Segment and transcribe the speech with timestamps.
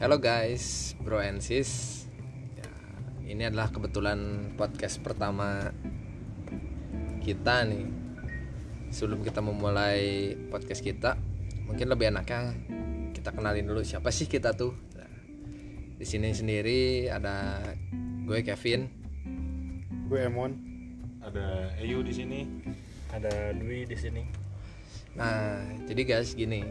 [0.00, 2.08] Halo guys, bro and sis.
[2.56, 2.72] Ya,
[3.28, 5.76] ini adalah kebetulan podcast pertama
[7.20, 7.84] kita nih.
[8.88, 11.20] Sebelum kita memulai podcast kita,
[11.68, 12.56] mungkin lebih enaknya
[13.12, 14.72] kita kenalin dulu siapa sih kita tuh.
[14.96, 15.12] Nah,
[16.00, 17.60] di sini sendiri ada
[18.24, 18.88] gue Kevin.
[20.08, 20.56] Gue Emon.
[21.20, 22.40] Ada Ayu di sini.
[23.12, 24.24] ada Dwi di sini
[25.12, 26.64] Nah, jadi guys gini,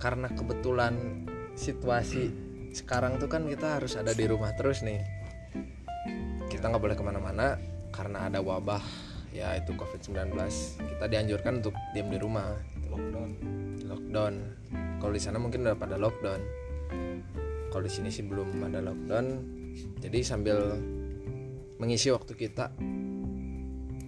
[0.00, 2.30] karena kebetulan situasi
[2.70, 5.02] sekarang tuh kan kita harus ada di rumah terus nih.
[6.50, 7.58] Kita nggak boleh ke mana-mana
[7.90, 8.82] karena ada wabah
[9.34, 10.34] ya itu COVID-19.
[10.78, 12.54] Kita dianjurkan untuk diam di rumah,
[12.90, 13.30] Lockdown.
[13.86, 14.34] lockdown.
[15.02, 16.40] Kalau di sana mungkin udah pada lockdown.
[17.70, 19.26] Kalau di sini sih belum ada lockdown.
[20.02, 20.78] Jadi sambil
[21.80, 22.74] mengisi waktu kita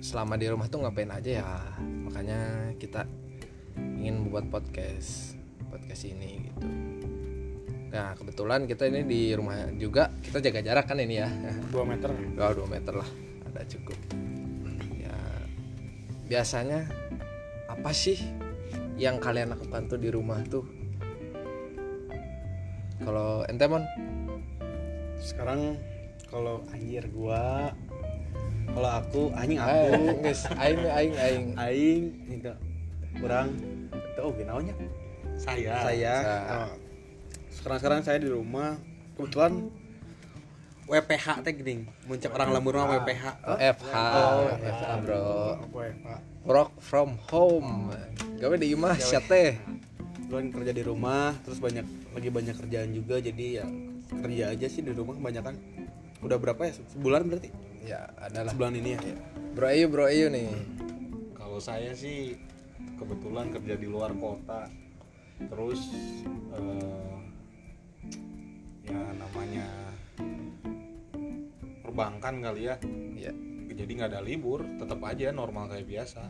[0.02, 3.06] selama di rumah tuh ngapain aja ya makanya kita
[3.78, 5.38] ingin membuat podcast
[5.70, 6.91] podcast ini gitu
[7.92, 11.28] nah kebetulan kita ini di rumah juga kita jaga jarak kan ini ya.
[11.28, 12.08] 2 meter.
[12.40, 13.08] oh, 2 meter lah.
[13.52, 13.98] Ada cukup.
[14.96, 15.16] Ya
[16.24, 16.88] biasanya
[17.68, 18.16] apa sih
[18.96, 20.64] yang kalian lakukan tuh di rumah tuh?
[23.02, 23.84] Kalau ente mon?
[25.20, 25.76] Sekarang
[26.32, 27.76] kalau anjir gua
[28.72, 30.02] kalau aku anjing Eh, aku.
[30.24, 31.46] guys aing aing aing.
[31.60, 32.52] Aing itu
[33.20, 33.52] kurang.
[33.92, 34.72] Itu oh naonnya
[35.36, 35.76] saya.
[35.84, 36.14] Saya.
[36.24, 36.70] Sa- oh.
[37.62, 38.74] Sekarang sekarang saya di rumah
[39.14, 39.70] kebetulan
[40.84, 45.26] WPH teh gini muncak orang lembur mah WPH Oh, FH, Oh, FH bro.
[46.42, 47.94] Work from home.
[48.36, 49.56] Gawe di imah sia teh.
[50.18, 53.66] kebetulan kerja di rumah terus banyak lagi banyak kerjaan juga jadi ya
[54.16, 55.60] kerja aja sih di rumah kebanyakan
[56.18, 58.48] udah berapa ya sebulan berarti Ya, adalah.
[58.48, 59.00] sebulan ini ya
[59.52, 60.48] Bro Ayu, Bro Ayu nih.
[61.32, 62.40] Kalau saya sih
[62.96, 64.72] kebetulan kerja di luar kota.
[65.36, 65.92] Terus
[66.54, 67.11] eh,
[68.82, 69.66] ya namanya
[71.82, 72.76] perbankan kali ya.
[73.16, 73.32] Ya.
[73.72, 76.22] Jadi nggak ada libur, tetap aja normal kayak biasa.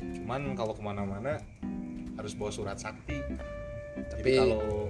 [0.00, 1.38] Cuman kalau ke mana-mana
[2.16, 3.20] harus bawa surat sakti.
[4.16, 4.88] Jadi Tapi- kalau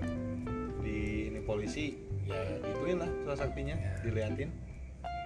[0.82, 1.94] di ini polisi
[2.27, 4.50] ya diituin lah surat saktinya, diliatin.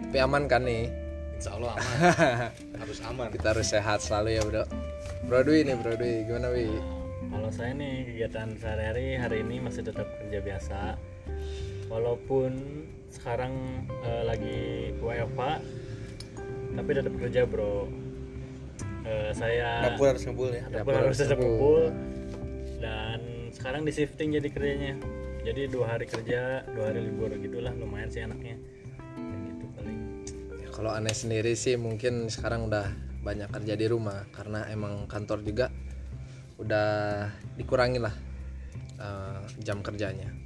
[0.09, 0.89] Tapi aman kan nih?
[1.37, 1.97] Insya Allah aman,
[2.85, 3.29] harus aman.
[3.33, 4.65] Kita harus sehat selalu ya, Bro.
[5.25, 6.29] Bro Dwi nih, Bro Dwi.
[6.29, 6.69] Gimana, Wi?
[7.31, 10.79] kalau saya nih kegiatan sehari-hari hari ini masih tetap kerja biasa
[11.91, 12.55] walaupun
[13.11, 14.59] sekarang eh, lagi
[15.03, 15.43] WFH
[16.71, 17.91] tapi tetap kerja bro.
[19.03, 20.65] Eh, saya dapur harus ngebul ya.
[20.71, 21.85] dapur Dapur harus tetap ngebul.
[22.81, 23.21] dan
[23.53, 24.95] sekarang di shifting jadi kerjanya.
[25.41, 27.75] Jadi dua hari kerja dua hari libur gitulah.
[27.75, 28.57] Lumayan sih enaknya.
[29.19, 29.99] Kayak gitu paling.
[30.63, 32.87] Ya, kalau aneh sendiri sih mungkin sekarang udah
[33.21, 34.25] banyak kerja di rumah.
[34.31, 35.67] Karena emang kantor juga
[36.61, 38.15] udah dikurangi lah
[39.01, 40.40] eh, jam kerjanya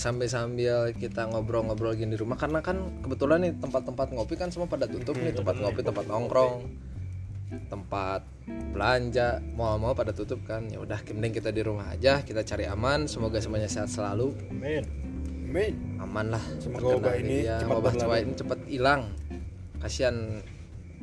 [0.00, 4.64] sambil sambil kita ngobrol-ngobrol gini di rumah karena kan kebetulan nih tempat-tempat ngopi kan semua
[4.64, 6.64] pada tutup nih tempat ngopi tempat nongkrong
[7.68, 8.24] tempat
[8.72, 10.70] belanja mau-mau pada tutup kan.
[10.70, 14.32] Ya udah mending kita di rumah aja kita cari aman semoga semuanya sehat selalu.
[14.48, 14.84] Amin.
[15.50, 15.74] Amin.
[15.98, 16.44] aman lah.
[16.62, 19.02] Semoga wabah ini ya, cepat wabah tua ini cepat hilang.
[19.82, 20.16] Kasihan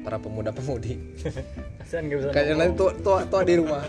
[0.02, 0.94] para pemuda pemudi
[1.82, 3.84] kasihan gak bisa kayaknya nanti tua, tua, tua di rumah.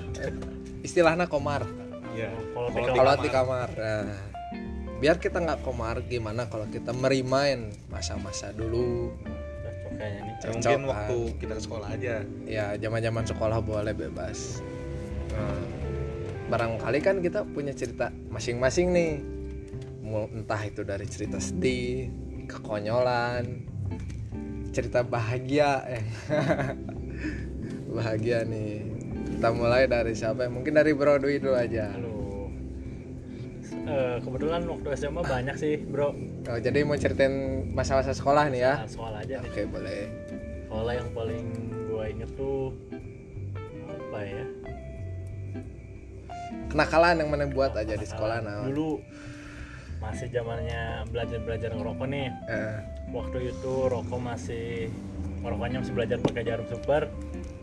[0.82, 1.64] Istilahnya komar.
[2.12, 2.34] Iya.
[2.52, 4.27] kalau Kalau di di kamar nah,
[4.98, 9.14] biar kita nggak komar gimana kalau kita merimain masa-masa dulu?
[9.98, 10.34] Kayaknya nih.
[10.54, 10.90] Mungkin kan?
[10.90, 12.14] waktu kita ke sekolah aja.
[12.46, 14.62] Ya zaman-zaman sekolah boleh bebas.
[15.34, 15.62] Nah,
[16.50, 19.12] barangkali kan kita punya cerita masing-masing nih.
[20.08, 22.08] Entah itu dari cerita sedih
[22.48, 23.68] kekonyolan
[24.72, 26.04] cerita bahagia eh.
[27.98, 28.84] Bahagia nih.
[29.34, 30.46] Kita mulai dari siapa?
[30.46, 31.90] Mungkin dari Bro Dwi dulu aja.
[31.90, 32.07] Halo.
[33.88, 36.12] Eh, kebetulan waktu SMA banyak sih, Bro.
[36.44, 37.32] oh, jadi mau ceritain
[37.72, 39.48] masa-masa sekolah nih ya Nah, soal aja nih.
[39.48, 40.00] oke boleh
[40.68, 41.44] Soalnya yang paling
[41.88, 42.76] gua inget tuh
[43.88, 44.44] apa ya?
[46.68, 49.00] kenakalan yang mana buat aja di sekolah nah Dulu
[49.98, 52.28] masih zamannya belajar-belajar ngerokok nih.
[52.46, 52.76] Eh,
[53.08, 54.92] Waktu itu rokok masih
[55.40, 57.08] ngerokoknya masih belajar pakai jarum super.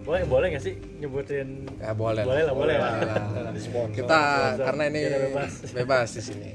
[0.05, 1.65] Boleh boleh gak sih nyebutin?
[1.81, 2.91] ya boleh Boleh lah, boleh lah.
[3.01, 3.53] lah.
[3.97, 4.21] kita
[4.55, 5.51] karena ini Kita bebas.
[5.81, 6.51] bebas di sini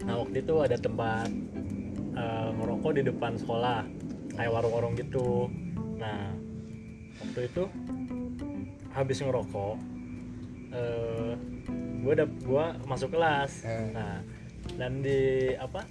[0.00, 1.28] Nah waktu itu ada tempat
[2.14, 3.84] eh, ngerokok di depan sekolah,
[4.32, 5.50] kayak warung-warung gitu.
[5.98, 6.32] Nah
[7.20, 7.62] waktu itu
[8.90, 9.76] habis ngerokok,
[10.72, 11.32] eh
[12.00, 13.60] gue udah gua masuk kelas.
[13.62, 13.92] Eh.
[13.92, 14.24] Nah
[14.74, 15.84] dan di apa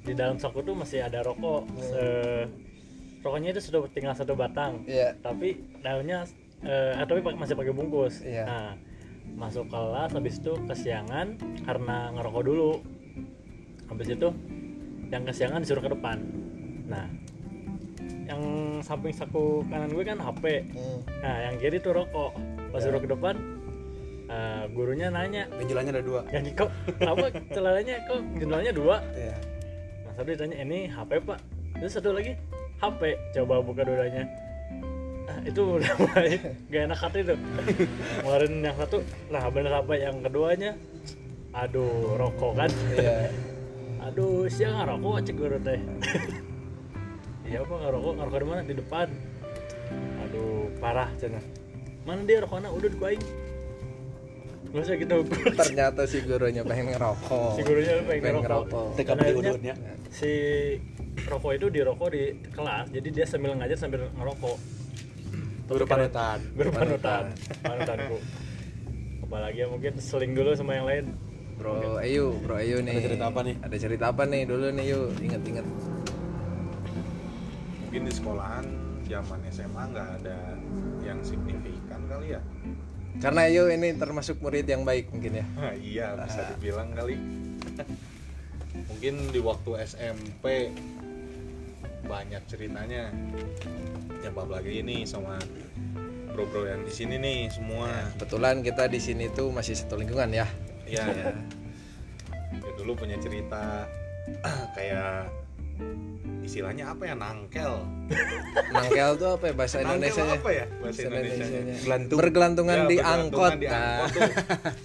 [0.00, 1.66] di dalam saku tuh masih ada rokok.
[1.82, 2.46] Se-
[3.26, 5.18] rokoknya itu sudah tinggal satu batang, Iya.
[5.18, 6.22] tapi daunnya
[6.58, 8.22] eh tapi masih pakai bungkus.
[8.22, 8.44] Iya.
[8.44, 8.66] Nah
[9.28, 12.78] masuk kelas habis itu kesiangan karena ngerokok dulu
[13.84, 14.28] habis itu
[15.06, 16.16] yang kesiangan disuruh ke depan
[16.86, 17.04] nah
[18.24, 18.42] yang
[18.80, 20.98] samping saku kanan gue kan HP Hmm.
[21.20, 22.32] nah yang kiri tuh rokok
[22.70, 23.34] pas suruh ke depan
[24.26, 26.20] eh, gurunya nanya Benjolannya ada dua.
[26.30, 26.70] yang kok
[27.00, 29.34] apa celananya kok jendolanya dua Iya.
[30.02, 31.38] nah satu ditanya ini HP pak
[31.76, 32.38] terus satu lagi
[32.76, 33.00] HP
[33.32, 34.24] coba buka dua-duanya
[35.26, 36.38] ah, itu udah mulai
[36.70, 37.38] gak enak hati tuh.
[38.22, 38.98] Kemarin yang satu
[39.32, 40.72] nah bener apa yang keduanya?
[41.56, 42.70] Aduh rokok kan?
[42.94, 43.32] Iya.
[44.06, 45.80] aduh siang ngerokok cek guru teh.
[47.46, 48.60] Iya apa ngerokok ngerokok di mana?
[48.66, 49.06] Di depan.
[50.26, 51.38] Aduh parah cina.
[52.02, 52.74] Mana dia rokoknya?
[52.74, 52.98] Udah di
[54.72, 57.50] usah kita ukur Ternyata si gurunya pengen ngerokok.
[57.52, 59.74] si gurunya pengen Pengen ngerokok Dan akhirnya udunnya.
[60.08, 60.30] si
[61.22, 64.56] rokok itu dirokok di kelas jadi dia sambil ngajar sambil ngerokok
[65.66, 66.38] Guru panutan.
[66.52, 67.24] guru panutan
[67.58, 68.16] panutanku
[69.20, 71.06] apalagi ya mungkin seling dulu sama yang lain
[71.56, 72.94] Bro Ayu, Bro Ayu nih.
[72.94, 73.54] Ada cerita apa nih?
[73.58, 75.64] Ada cerita apa nih dulu nih yuk, inget-inget.
[77.80, 78.64] mungkin di sekolahan
[79.02, 80.36] zaman SMA nggak ada
[81.00, 82.40] yang signifikan kali ya
[83.16, 85.46] Karena Ayu ini termasuk murid yang baik mungkin ya.
[85.56, 87.16] Nah, iya bisa dibilang kali
[88.92, 90.72] mungkin di waktu SMP
[92.06, 93.10] banyak ceritanya
[94.22, 95.40] nyebab lagi ini sama
[96.30, 97.88] bro-bro yang di sini nih semua
[98.20, 100.46] Kebetulan kita di sini tuh masih satu lingkungan ya.
[100.84, 101.32] Iya ya.
[102.52, 103.88] Ya dulu punya cerita
[104.76, 105.45] kayak
[106.46, 107.74] istilahnya apa ya nangkel.
[108.74, 110.34] Nangkel tuh apa ya bahasa Nangkel Indonesia nya?
[110.38, 111.44] apa ya bahasa Indonesia?
[111.82, 112.18] Gelantung.
[112.22, 113.52] Bergelantungan Ya, di angkot.
[113.58, 114.30] di Nah, angkot tuh.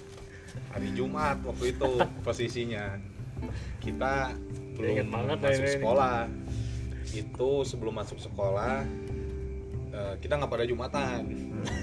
[0.73, 1.91] Hari Jumat waktu itu
[2.25, 2.85] posisinya.
[3.77, 4.13] Kita
[4.77, 6.17] belum banget masuk ini, sekolah.
[7.11, 8.81] Itu sebelum masuk sekolah
[9.93, 11.21] eh, kita nggak pada Jumatan.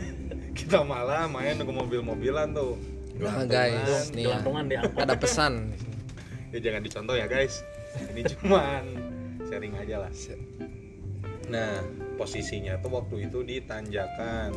[0.58, 2.74] kita malah main ke mobil-mobilan tuh.
[3.18, 4.38] Nah, guys, nih ya.
[4.42, 5.52] gelantungan di angkot Ada pesan.
[6.48, 7.60] ya jangan dicontoh ya guys
[8.12, 8.84] ini cuman
[9.48, 10.12] sharing aja lah.
[11.48, 11.80] Nah
[12.18, 14.52] posisinya tuh waktu itu di tanjakan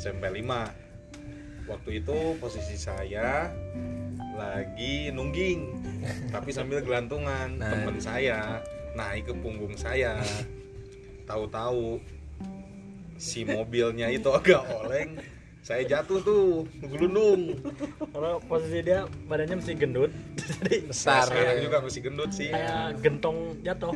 [0.00, 3.50] SMP 5 waktu itu posisi saya
[4.34, 5.60] lagi nungging
[6.34, 7.60] tapi sambil gelantungan.
[7.60, 7.70] Nah.
[7.70, 10.18] temen saya naik ke punggung saya.
[11.30, 12.02] Tahu-tahu
[13.20, 15.20] si mobilnya itu agak oleng
[15.60, 16.44] saya jatuh tuh
[16.80, 17.52] gelundung
[18.10, 20.12] karena posisi dia badannya masih gendut
[20.48, 21.28] jadi Besar.
[21.28, 23.92] saya juga masih gendut sih kayak gentong jatuh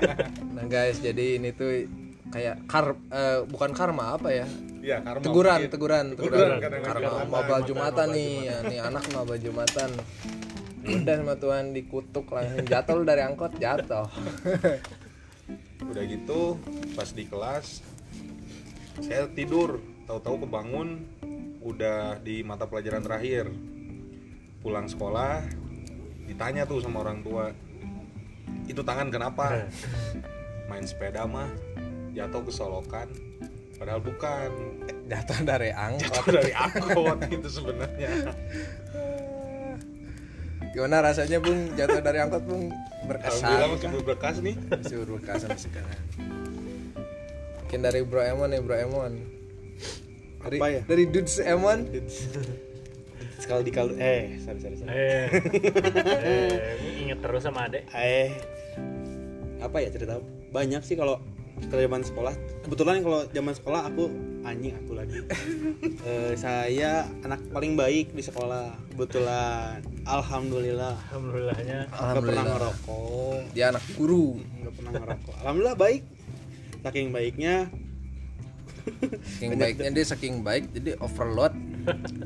[0.56, 1.86] Nah guys, jadi ini tuh
[2.30, 4.46] kayak kar eh, bukan karma apa ya?
[4.84, 5.72] Iya, karma Teguran, mungkin.
[5.72, 6.82] teguran, Teguran teguran.
[6.82, 9.90] Karma mabal karma, jumatan nih, ya, nih anak mabal jumatan.
[11.04, 14.06] Udah sama Tuhan dikutuk langsung jatuh dari angkot jatuh.
[15.84, 16.56] udah gitu
[16.96, 17.84] pas di kelas
[19.04, 21.04] saya tidur tahu-tahu kebangun
[21.64, 23.48] udah di mata pelajaran terakhir
[24.60, 25.40] pulang sekolah
[26.24, 27.52] ditanya tuh sama orang tua
[28.64, 29.68] itu tangan kenapa
[30.68, 31.48] main sepeda mah
[32.12, 33.08] jatuh kesolokan
[33.76, 34.50] padahal bukan
[35.04, 36.08] Jatuh dari angkot.
[36.08, 38.32] jatuh dari angkot itu sebenarnya
[40.74, 42.66] Gimana rasanya Bung jatuh dari angkot Bung?
[42.66, 43.68] alhamdulillah Berkesan.
[43.70, 44.96] masih berbekas nih Masih
[45.38, 46.00] sampai sekarang.
[47.62, 49.12] Mungkin dari Bro Emon nih Bro Emon.
[50.44, 50.80] Dari, Apa ya?
[50.84, 51.78] Dari Dudes Emon.
[53.42, 54.88] Sekali di kal eh sorry sorry sorry.
[54.88, 55.26] eh,
[56.28, 56.52] eh
[56.98, 58.32] inget terus sama adek Eh.
[59.58, 60.16] Apa ya cerita?
[60.48, 61.20] Banyak sih kalau
[61.68, 62.34] kalau zaman sekolah.
[62.62, 64.04] Kebetulan kalau zaman sekolah aku
[64.42, 65.18] anjing aku lagi.
[66.04, 69.80] Eh, saya anak paling baik di sekolah kebetulan.
[70.04, 70.96] Alhamdulillah.
[71.08, 71.78] Alhamdulillahnya.
[71.84, 72.44] Nggak pernah Alhamdulillah.
[72.48, 73.38] ngerokok.
[73.52, 74.26] Dia anak guru.
[74.36, 75.34] nggak pernah ngerokok.
[75.40, 76.02] Alhamdulillah baik.
[76.80, 77.54] Saking baiknya
[79.24, 81.54] Saking baiknya dia saking baik jadi overload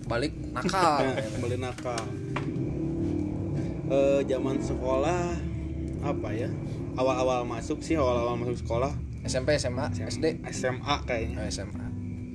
[0.07, 1.07] balik nakal.
[1.35, 2.05] kembali nakal.
[3.89, 5.23] Eh, zaman sekolah
[5.99, 6.47] apa ya
[6.95, 8.93] awal-awal masuk sih awal-awal masuk sekolah.
[9.27, 11.37] SMP, SMA, SD, SMA kayaknya.
[11.43, 11.87] Oh, SMA.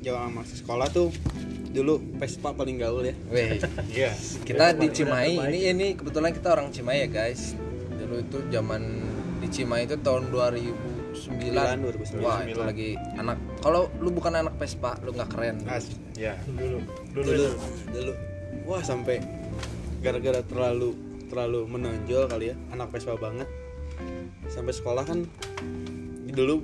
[0.04, 1.16] zaman masuk sekolah tuh
[1.74, 3.16] dulu Vespa paling gaul ya.
[3.32, 3.58] Weh,
[3.98, 4.12] iya.
[4.44, 7.56] Kita di Cimahi ini ini kebetulan kita orang Cimahi ya guys.
[7.98, 8.82] Dulu itu zaman
[9.40, 10.30] di Cimahi itu tahun
[11.30, 12.20] 2009.
[12.20, 12.26] 2009.
[12.26, 15.64] Wah, itu lagi anak kalau lu bukan anak Vespa, lu nggak keren.
[15.68, 15.88] As
[16.20, 16.84] ya dulu
[17.16, 17.52] dulu, dulu itu.
[17.90, 18.14] dulu
[18.70, 19.18] wah sampai
[20.04, 20.94] gara-gara terlalu
[21.32, 23.50] terlalu menonjol kali ya anak Vespa banget
[24.52, 25.26] sampai sekolah kan
[26.34, 26.62] dulu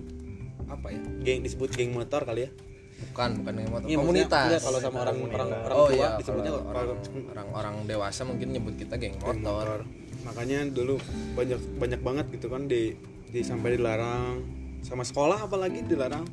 [0.70, 2.52] apa ya geng disebut geng motor kali ya
[3.00, 3.88] Bukan, bukan yang motor.
[3.88, 4.44] Iya, maksudnya, komunitas.
[4.44, 6.88] enggak, kalau sama orang orang orang oh tua iya, disebutnya orang,
[7.32, 9.88] orang orang dewasa mungkin nyebut kita geng geng motor.
[10.28, 11.00] makanya dulu
[11.32, 12.92] banyak banyak banget gitu kan di
[13.30, 14.42] di sampai dilarang.
[14.82, 16.26] Sama sekolah apalagi dilarang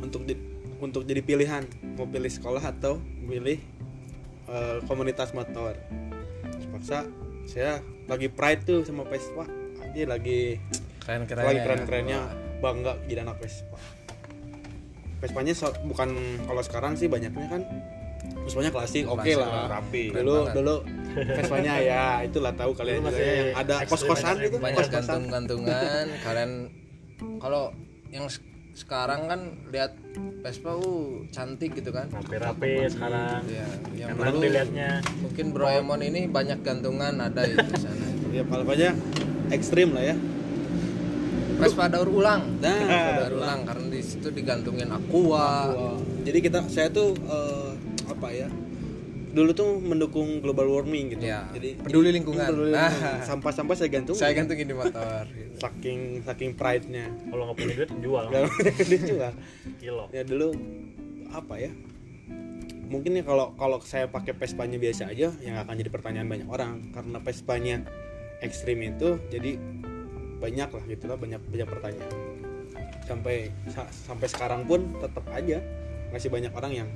[0.00, 0.34] untuk di,
[0.80, 1.64] untuk jadi pilihan.
[1.98, 3.58] Mau pilih sekolah atau pilih
[4.48, 5.76] eh, komunitas motor.
[6.58, 7.04] Terpaksa
[7.48, 9.44] saya lagi pride tuh sama Vespa.
[9.84, 10.60] Aja lagi
[11.04, 12.20] keren keren lagi keren-kerennya.
[12.58, 13.78] Bangga jadi anak Vespa.
[15.18, 16.14] Vespanya so- bukan
[16.46, 17.62] kalau sekarang sih banyaknya kan.
[18.46, 20.14] Vespanya klasik oke Klasik, lah rapi.
[20.14, 20.74] Keren dulu dulu
[21.26, 22.04] Vespanya ya.
[22.22, 26.04] Itulah tahu kalian juga ya, yang ada kos-kosan gitu banyak gantung-gantungan.
[26.22, 26.50] Kalian
[27.42, 27.74] kalau
[28.14, 28.44] yang se-
[28.78, 29.40] sekarang kan
[29.74, 29.98] lihat
[30.38, 32.06] Vespa uh cantik gitu kan?
[32.14, 33.42] Rapi-rapi sekarang.
[33.50, 33.66] Ya
[33.98, 34.90] yang enak dulu dilihatnya.
[35.18, 38.06] mungkin Broemon ini banyak gantungan ada itu di sana.
[38.30, 38.94] Ya palapanya
[39.50, 40.16] ekstrim lah ya.
[41.58, 42.62] Vespa daur ulang.
[42.62, 45.74] Nah, Vespa daur ulang karena di situ digantungin aqua.
[45.74, 47.70] Wah, jadi kita saya tuh eh,
[48.06, 48.46] apa ya
[49.28, 51.24] dulu tuh mendukung global warming gitu.
[51.24, 52.44] Ya, jadi peduli lingkungan.
[52.44, 52.88] peduli Nah.
[52.88, 53.20] lingkungan.
[53.22, 54.14] sampah-sampah saya gantung.
[54.14, 55.56] Saya gantungin di motor gitu.
[55.58, 58.24] saking saking pride nya kalau nggak punya duit jual.
[58.28, 59.28] Dia juga
[59.76, 60.04] kilo.
[60.10, 60.48] Ya dulu
[61.28, 61.72] apa ya?
[62.88, 66.88] Mungkin ya kalau kalau saya pakai Vespanya biasa aja yang akan jadi pertanyaan banyak orang.
[66.88, 67.76] Karena Vespanya
[68.38, 69.60] ekstrim itu jadi
[70.38, 72.12] banyak lah gitu lah banyak banyak pertanyaan.
[73.04, 75.60] Sampai sa- sampai sekarang pun tetap aja
[76.08, 76.88] masih banyak orang yang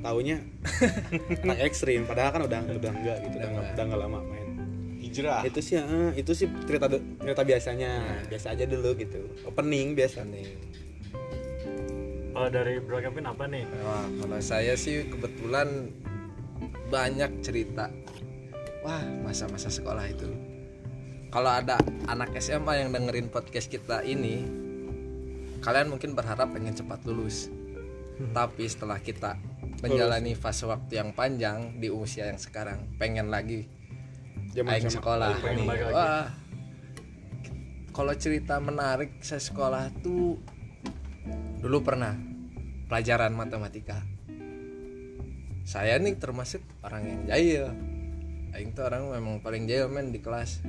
[0.00, 0.42] taunya
[1.44, 4.48] anak ekstrim padahal kan udah udah enggak gitu udah enggak, udah enggak lama main.
[5.00, 5.42] Hijrah.
[5.42, 7.90] Itu sih eh, itu sih cerita cerita biasanya
[8.28, 9.20] biasa aja dulu gitu.
[9.48, 10.22] Opening biasa.
[10.28, 10.70] Nih
[12.40, 13.68] kalau dari Bro Kevin apa nih?
[13.84, 15.92] Wah, kalau saya sih kebetulan
[16.88, 17.92] banyak cerita.
[18.80, 20.30] Wah, masa-masa sekolah itu.
[21.28, 21.76] Kalau ada
[22.08, 24.46] anak SMA yang dengerin podcast kita ini,
[25.60, 27.52] kalian mungkin berharap pengen cepat lulus.
[28.32, 29.36] Tapi setelah kita
[29.80, 33.80] menjalani fase waktu yang panjang di usia yang sekarang, pengen lagi
[34.50, 35.30] Zaman aing sekolah.
[35.38, 35.66] Pengen nih.
[35.66, 35.84] lagi.
[35.94, 36.26] Wah.
[37.90, 40.38] Kalau cerita menarik saya sekolah tuh
[41.62, 42.14] dulu pernah
[42.90, 43.98] pelajaran matematika.
[45.62, 47.64] Saya nih termasuk orang yang jahil.
[48.50, 50.66] Aing tuh orang memang paling jahil men di kelas.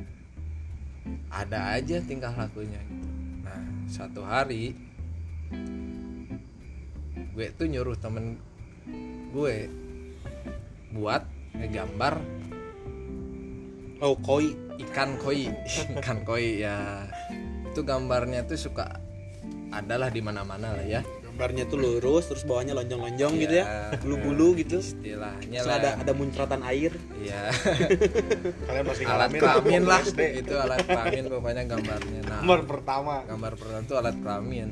[1.33, 3.09] Ada aja tingkah lakunya gitu.
[3.41, 4.77] Nah, satu hari
[7.31, 8.37] gue tuh nyuruh temen
[9.31, 9.55] gue
[10.91, 11.23] buat
[11.55, 12.19] ngegambar
[14.01, 15.45] oh koi ikan koi.
[16.01, 17.05] Ikan koi ya.
[17.69, 18.97] Itu gambarnya tuh suka
[19.71, 21.01] adalah di mana-mana lah ya.
[21.31, 23.93] Gambarnya tuh lurus terus bawahnya lonjong-lonjong gitu Iya.
[23.93, 24.81] ya bulu-bulu gitu.
[24.81, 25.79] Istilahnya terus lah.
[25.79, 26.91] ada ada muncratan air.
[27.21, 27.53] Ya
[28.67, 30.01] kalian pasti alat kelamin lah.
[30.03, 32.19] Itu alat kelamin pokoknya gambarnya.
[32.27, 33.23] Nah nomor pertama.
[33.29, 34.69] gambar pertama tuh alat kelamin.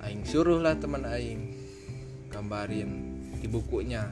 [0.00, 1.59] Aing suruh lah teman aing
[2.30, 2.90] gambarin
[3.42, 4.06] di bukunya.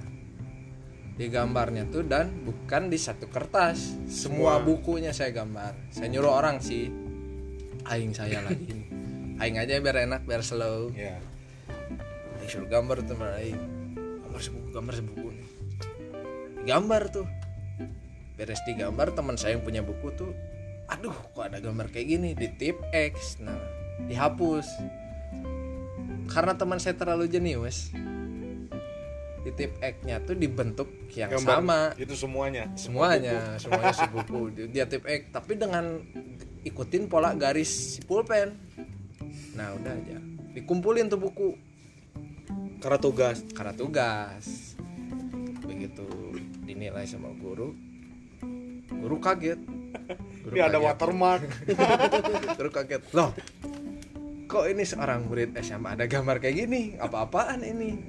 [1.18, 3.98] Di gambarnya tuh dan bukan di satu kertas.
[4.06, 5.90] Semua bukunya saya gambar.
[5.90, 6.90] Saya nyuruh orang sih.
[7.87, 8.66] Aing saya lagi.
[8.66, 8.87] Nih.
[9.38, 10.90] aing aja biar enak biar slow.
[10.94, 11.18] Ya
[12.42, 13.58] aing suruh gambar teman aing.
[14.26, 15.48] Gambar sebuku gambar sebuku nih.
[16.66, 17.26] Gambar tuh.
[18.38, 20.30] Beres digambar teman saya yang punya buku tuh
[20.88, 22.30] aduh kok ada gambar kayak gini?
[22.32, 23.42] Di tip X.
[23.42, 23.58] Nah
[24.06, 24.66] dihapus
[26.28, 27.90] karena teman saya terlalu jenius
[29.49, 31.56] di tip X nya tuh dibentuk yang Gambar.
[31.62, 31.78] sama.
[31.97, 32.68] Itu semuanya.
[32.76, 36.04] Semuanya semuanya sebuku Di- dia tip X tapi dengan
[36.68, 38.52] ikutin pola garis si pulpen.
[39.56, 40.18] Nah udah aja.
[40.52, 41.56] Dikumpulin tuh buku.
[42.82, 43.40] Karena tugas.
[43.56, 44.76] Karena tugas.
[45.64, 46.04] Begitu
[46.68, 47.73] dinilai sama guru
[48.92, 49.61] guru kaget.
[50.49, 51.44] Guru ini ada watermark.
[52.58, 53.04] Guru kaget.
[53.12, 53.37] Loh
[54.49, 56.97] kok ini seorang murid SMA ada gambar kayak gini?
[56.97, 58.00] Apa-apaan ini?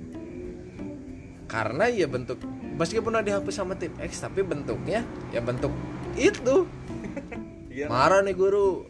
[1.51, 2.39] Karena ya bentuk
[2.79, 5.03] meskipun udah dihapus sama tip X tapi bentuknya
[5.35, 5.75] ya bentuk
[6.15, 6.63] itu.
[7.69, 7.85] Iya.
[7.91, 8.87] marah nih guru.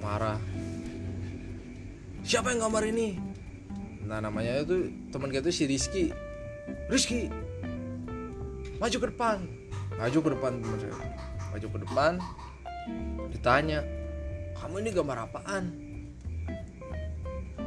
[0.00, 0.40] Marah.
[2.24, 3.16] Siapa yang gambar ini?
[4.04, 6.04] Nah namanya itu teman kita itu si Rizky.
[6.92, 7.32] Rizky
[8.80, 9.38] maju ke depan.
[9.96, 10.96] Maju ke depan teman saya.
[11.52, 12.12] Maju ke depan
[13.32, 13.84] ditanya
[14.64, 15.64] kamu ini gambar apaan?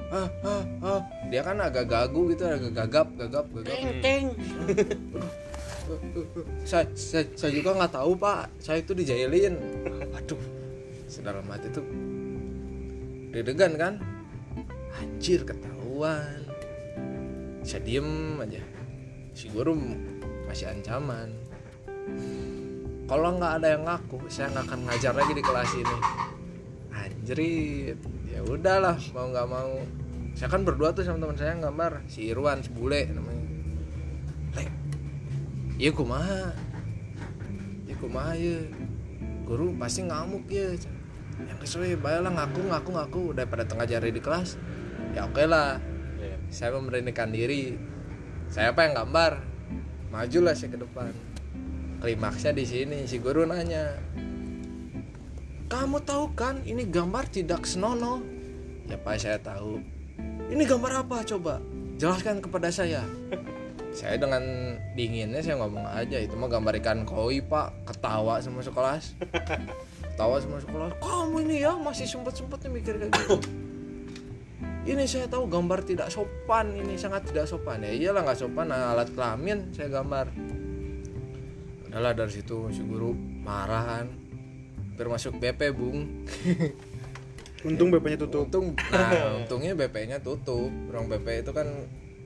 [0.09, 1.01] Ah, ah, ah.
[1.29, 3.77] dia kan agak gagu gitu agak gagap gagap gagap.
[6.67, 8.51] Saya, saya, saya juga nggak tahu pak.
[8.59, 9.55] Saya itu dijailin.
[10.19, 10.41] Aduh
[11.07, 11.87] sedalam hati tuh.
[13.31, 13.93] Deg-degan kan?
[14.99, 16.43] Anjir ketahuan.
[17.63, 18.59] Saya diem aja.
[19.31, 19.79] Si guru
[20.43, 21.31] masih ancaman.
[23.07, 25.97] Kalau nggak ada yang ngaku saya nggak akan ngajar lagi di kelas ini
[27.27, 27.99] anjrit
[28.31, 29.83] ya udahlah mau nggak mau.
[30.31, 33.43] Saya kan berdua tuh sama teman saya yang gambar si Irwan si bule namanya.
[34.55, 34.71] Lek,
[35.75, 36.55] iya kumaha?
[37.83, 38.63] Iya kumaha ya
[39.43, 40.71] guru pasti ngamuk ya
[41.43, 43.23] yang kesuai baiklah ngaku ngaku ngaku.
[43.35, 44.55] Daripada tengah jari di kelas
[45.11, 45.83] ya oke lah.
[46.23, 46.39] Iya.
[46.47, 47.75] saya memberanikan diri.
[48.47, 49.43] Saya apa yang gambar?
[50.15, 51.11] Majulah saya ke depan.
[51.99, 53.99] Klimaksnya di sini si guru nanya
[55.67, 58.23] kamu tahu kan ini gambar tidak senonoh.
[58.87, 59.83] Ya pak saya tahu.
[60.47, 61.59] Ini gambar apa coba?
[61.99, 63.03] Jelaskan kepada saya.
[63.91, 64.43] Saya dengan
[64.95, 67.83] dinginnya saya ngomong aja itu mah gambar ikan koi pak.
[67.83, 69.19] Ketawa semua sekelas.
[70.15, 70.91] Ketawa semua sekelas.
[71.03, 73.35] Kamu ini ya masih sempet sempetnya mikir kayak gitu.
[74.87, 77.83] Ini saya tahu gambar tidak sopan ini sangat tidak sopan.
[77.83, 80.31] Ya iyalah nggak sopan nah, alat kelamin saya gambar.
[81.91, 83.11] Udahlah dari situ si guru
[83.43, 84.07] marah
[84.97, 86.25] kan hampir masuk BP bung.
[87.61, 88.49] Untung BP-nya tutup.
[88.49, 88.73] Untung.
[88.89, 90.73] Nah untungnya BP-nya tutup.
[90.89, 91.69] Ruang BP itu kan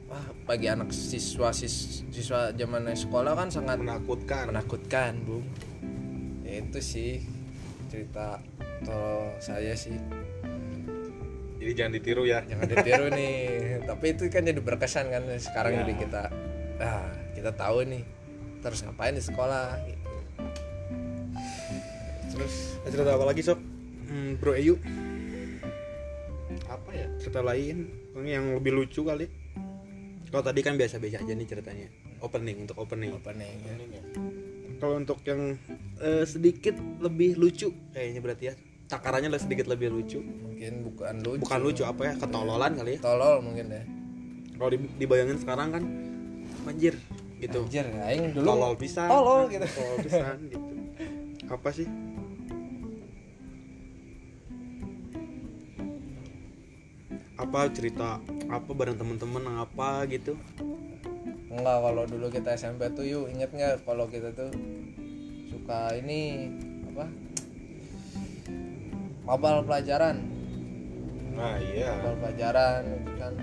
[0.07, 4.47] wah bagi anak siswa sis- siswa zaman sekolah kan sangat menakutkan.
[4.47, 5.43] menakutkan bung.
[6.47, 7.27] Ya itu sih
[7.91, 8.39] cerita
[8.87, 9.99] tol saya sih.
[11.59, 12.39] Jadi jangan ditiru ya.
[12.47, 13.35] Jangan ditiru nih.
[13.83, 15.79] Tapi itu kan jadi berkesan kan sekarang Ya.
[15.83, 16.23] jadi kita
[16.79, 18.03] ah kita tahu nih
[18.63, 19.75] terus ngapain di sekolah
[22.41, 22.81] terus?
[22.89, 23.59] Cerita apa lagi sob?
[24.09, 24.75] Hmm, bro Ayu
[26.67, 27.07] apa ya?
[27.21, 27.87] Cerita lain
[28.25, 29.27] yang lebih lucu kali.
[30.31, 31.87] Kalau tadi kan biasa-biasa aja nih ceritanya.
[32.23, 33.11] Opening untuk opening.
[33.13, 33.55] Opening
[33.91, 34.03] ya.
[34.81, 35.61] kalau untuk yang
[36.01, 38.53] eh, sedikit lebih lucu kayaknya berarti ya.
[38.89, 40.19] Takarannya lah sedikit lebih lucu.
[40.19, 41.41] Mungkin bukan lucu.
[41.45, 42.13] Bukan lucu apa ya?
[42.17, 42.99] Ketololan kali ya.
[43.03, 43.83] Tolol mungkin ya.
[44.57, 45.83] Kalau di- dibayangin sekarang kan
[46.65, 46.95] banjir
[47.39, 47.61] gitu.
[47.67, 49.65] Anjir aing dulu tolol bisa tolol gitu.
[49.69, 50.67] Tolol pisan gitu.
[51.51, 51.87] Apa sih
[57.51, 58.15] apa cerita
[58.47, 60.39] apa bareng temen-temen apa gitu?
[61.51, 64.55] Enggak kalau dulu kita SMP tuh yuk inget nggak kalau kita tuh
[65.51, 66.47] suka ini
[66.95, 67.11] apa?
[69.27, 70.23] Mabal pelajaran.
[71.35, 71.99] Nah iya.
[71.99, 73.33] Mabal pelajaran gitu kan.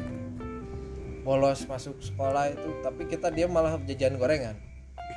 [1.21, 4.57] Bolos masuk sekolah itu tapi kita dia malah jajan gorengan.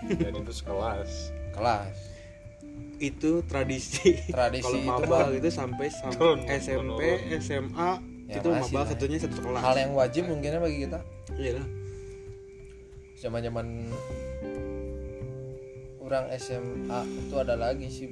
[0.03, 1.31] Dan itu sekelas.
[1.55, 1.95] Kelas.
[3.00, 4.20] Itu tradisi.
[4.27, 7.01] Tradisi kalau itu mabal mah- itu sampai sampai SMP.
[7.39, 8.87] SMA Ya, itu lah.
[8.87, 9.59] satunya satu kelas.
[9.59, 11.03] Hal yang wajib mungkinnya bagi kita.
[11.35, 11.67] Iya lah.
[13.20, 13.65] Zaman zaman
[16.00, 18.09] orang SMA itu ada lagi sih.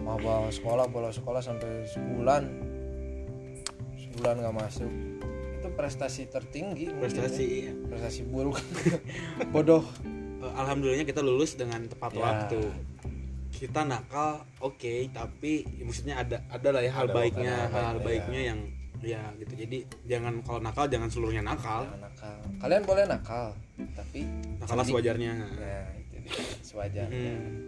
[0.00, 2.42] Mabal sekolah bolos sekolah sampai sebulan.
[4.00, 4.90] Sebulan nggak masuk.
[5.60, 7.52] Itu prestasi tertinggi prestasi ya.
[7.68, 7.72] iya.
[7.84, 8.56] prestasi buruk.
[9.54, 9.84] Bodoh.
[10.38, 12.22] Eh, alhamdulillahnya kita lulus dengan tepat Ya.
[12.22, 12.62] waktu
[13.58, 17.96] kita nakal oke tapi ya maksudnya ada ada lah ya hal Ada baiknya hal hal,
[17.98, 18.58] baiknya, baiknya yang
[18.98, 19.52] ya gitu.
[19.54, 19.78] Jadi
[20.10, 21.86] jangan kalau nakal jangan seluruhnya nakal.
[21.86, 22.38] Jangan nakal.
[22.62, 23.46] Kalian boleh nakal
[23.94, 24.20] tapi
[24.62, 25.32] nakal sewajarnya.
[25.38, 27.34] Nah itu dia sewajarnya.
[27.34, 27.66] Hmm.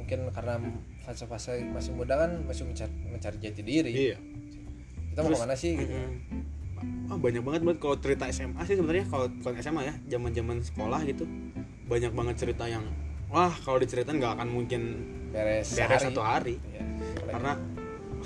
[0.00, 0.58] mungkin karena
[1.06, 3.92] fase-fase masih muda kan masih mencari, mencari jati diri.
[3.94, 4.18] Iya.
[5.14, 5.94] Kita mau Terus- ke mana sih gitu.
[7.06, 10.56] Ah, banyak banget banget kalau cerita SMA sih sebenarnya kalau bukan SMA ya zaman zaman
[10.64, 11.28] sekolah gitu
[11.86, 12.86] banyak banget cerita yang
[13.30, 14.82] wah kalau diceritain nggak akan mungkin
[15.30, 16.04] beres, beres sehari.
[16.04, 16.82] satu hari Iya.
[17.28, 17.52] karena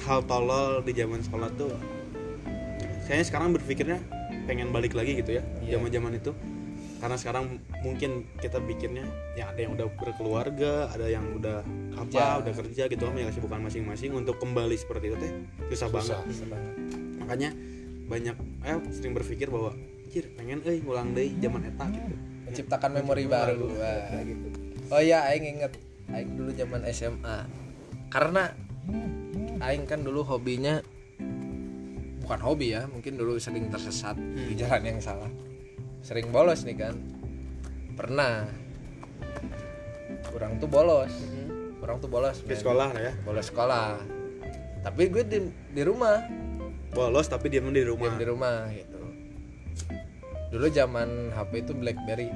[0.01, 1.71] hal tolol di zaman sekolah tuh
[3.05, 3.99] kayaknya sekarang berpikirnya
[4.45, 6.33] pengen balik lagi gitu ya zaman zaman itu
[6.99, 7.45] karena sekarang
[7.79, 9.05] mungkin kita pikirnya
[9.37, 11.61] ya ada yang udah berkeluarga ada yang udah
[11.95, 12.40] apa Kerja.
[12.40, 15.33] udah kerja gitu kan ya kesibukan masing-masing untuk kembali seperti itu teh
[15.69, 16.73] susah, banget Susah banget.
[17.14, 17.51] makanya
[18.05, 23.25] banyak eh sering berpikir bahwa anjir pengen eh ngulang deh zaman eta gitu menciptakan memori
[23.27, 24.21] baru Wah.
[24.23, 24.49] gitu
[24.90, 25.73] oh ya aing inget.
[26.12, 27.38] Aing dulu zaman SMA
[28.12, 28.53] karena
[29.64, 30.79] aing kan dulu hobinya
[32.25, 35.31] bukan hobi ya mungkin dulu sering tersesat di jalan yang salah.
[36.05, 36.94] Sering bolos nih kan.
[37.97, 38.44] Pernah.
[40.29, 41.12] Kurang tuh bolos.
[41.81, 43.12] Kurang tuh bolos di sekolah lah ya.
[43.25, 43.97] Bolos sekolah.
[44.85, 45.38] Tapi gue di,
[45.73, 46.20] di rumah.
[46.92, 48.05] Bolos tapi diam di rumah.
[48.05, 49.01] Diam di rumah gitu.
[50.53, 52.29] Dulu zaman HP itu BlackBerry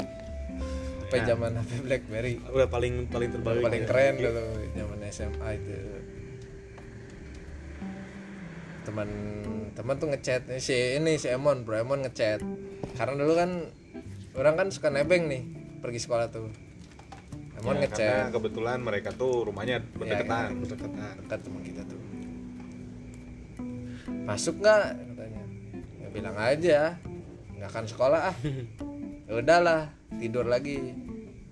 [1.08, 1.24] HP Ya.
[1.26, 2.34] zaman HP BlackBerry.
[2.46, 3.88] Udah paling paling terbaik paling ya.
[3.88, 5.72] keren dulu zaman SMA itu.
[8.84, 9.08] Teman
[9.72, 12.40] teman tuh ngechat si ini si Emon bro Emon ngechat.
[12.94, 13.50] Karena dulu kan
[14.34, 15.42] orang kan suka nebeng nih
[15.78, 16.48] pergi sekolah tuh.
[17.56, 18.12] Emon Ya, ngechat.
[18.22, 20.46] karena kebetulan mereka tuh rumahnya berdekatan.
[20.46, 21.12] Ya, berdekatan.
[21.22, 22.00] Dekat teman kita tuh.
[24.24, 24.82] Masuk nggak?
[24.94, 25.42] Katanya.
[25.98, 26.80] Ya bilang aja.
[27.50, 28.36] Nggak akan sekolah ah
[29.28, 30.80] ya udahlah tidur lagi.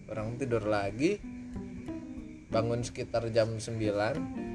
[0.06, 1.18] Orang tidur lagi
[2.46, 4.46] bangun sekitar jam 9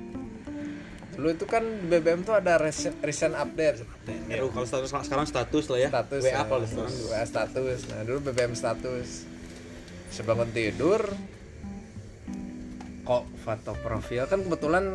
[1.11, 3.83] dulu itu kan di BBM tuh ada recent, recent update.
[4.31, 5.89] Aduh, kalau status, sekarang status lah ya.
[5.91, 6.93] Status WA ya, kalau sekarang.
[7.11, 7.79] WA status.
[7.91, 9.29] Nah dulu BBM status.
[10.09, 11.03] Sebangun tidur.
[13.05, 14.85] Kok foto profil kan kebetulan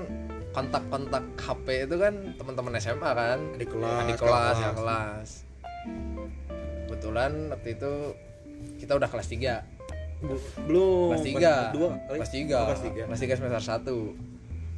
[0.50, 3.40] kontak-kontak HP itu kan teman-teman SMA kan?
[3.54, 4.56] Adik kelas, kakak kelas kelas.
[4.58, 5.45] ya kelas
[6.96, 7.92] kebetulan waktu itu
[8.80, 9.76] kita udah kelas 3
[10.16, 11.12] Bu- belum.
[11.12, 11.54] Kelas tiga.
[12.08, 12.56] kelas tiga.
[12.56, 13.34] Oh, kelas tiga.
[13.36, 13.96] Semester satu.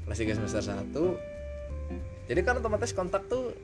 [0.03, 1.05] Kelas tiga semester satu.
[2.27, 3.55] Jadi kan otomatis kontak tuh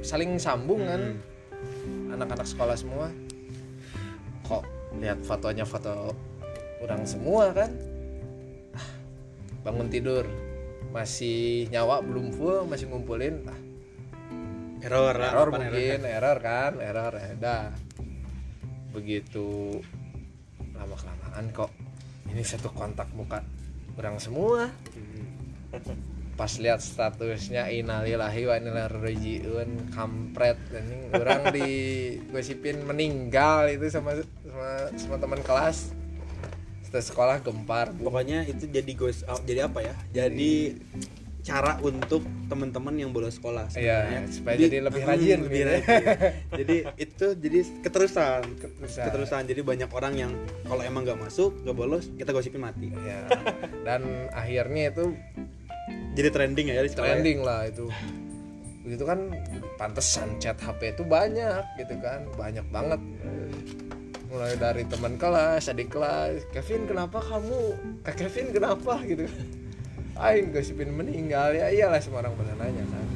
[0.00, 1.20] saling sambung kan.
[1.64, 2.12] Hmm.
[2.12, 3.12] anak-anak sekolah semua.
[4.48, 4.64] Kok
[5.00, 6.12] lihat fotonya foto
[6.80, 7.68] orang semua kan?
[8.72, 8.88] Ah,
[9.66, 10.24] bangun tidur.
[10.92, 13.44] Masih nyawa belum full masih ngumpulin.
[13.48, 13.58] Ah,
[14.84, 17.64] error lah error mungkin error kan error ya dah
[18.94, 19.82] begitu
[20.78, 21.70] lama kelamaan kok.
[22.30, 23.42] Ini satu kontak muka
[23.98, 24.70] orang semua.
[26.34, 31.10] Pas lihat statusnya inalillahi wa inna rajiun kampret anjing.
[31.14, 31.68] Orang di
[32.34, 35.94] gosipin meninggal itu sama sama, sama teman kelas.
[36.86, 39.94] Setelah sekolah gempar pokoknya itu jadi gos oh, jadi apa ya?
[40.10, 40.78] Jadi
[41.44, 45.76] cara untuk teman-teman yang bolos sekolah Iya, supaya jadi lebih rajin lebih gitu ya.
[45.76, 46.04] rajin.
[46.64, 48.42] jadi itu jadi keterusan.
[48.56, 49.04] Keterusan.
[49.04, 49.42] keterusan.
[49.44, 50.32] Jadi banyak orang yang
[50.64, 52.88] kalau emang nggak masuk nggak bolos kita gosipin mati.
[53.04, 53.28] Ya
[53.84, 55.12] dan akhirnya itu
[56.16, 57.12] jadi trending ya di sekolah ya.
[57.20, 57.86] trending lah itu.
[58.80, 59.18] Begitu kan
[59.76, 62.24] pantesan chat HP itu banyak gitu kan.
[62.40, 63.00] Banyak banget.
[64.32, 67.76] Mulai dari teman kelas adik kelas Kevin kenapa kamu?
[68.00, 68.96] Kak Kevin kenapa?
[69.04, 69.28] gitu
[70.14, 71.50] Aing gosipin meninggal.
[71.52, 73.06] Ya iyalah semua orang pada nanya kan.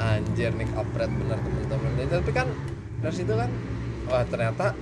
[0.00, 1.90] Anjir nih kampret bener temen-temen.
[1.98, 2.48] Dan tapi kan
[3.00, 3.50] dari situ kan
[4.06, 4.72] wah ternyata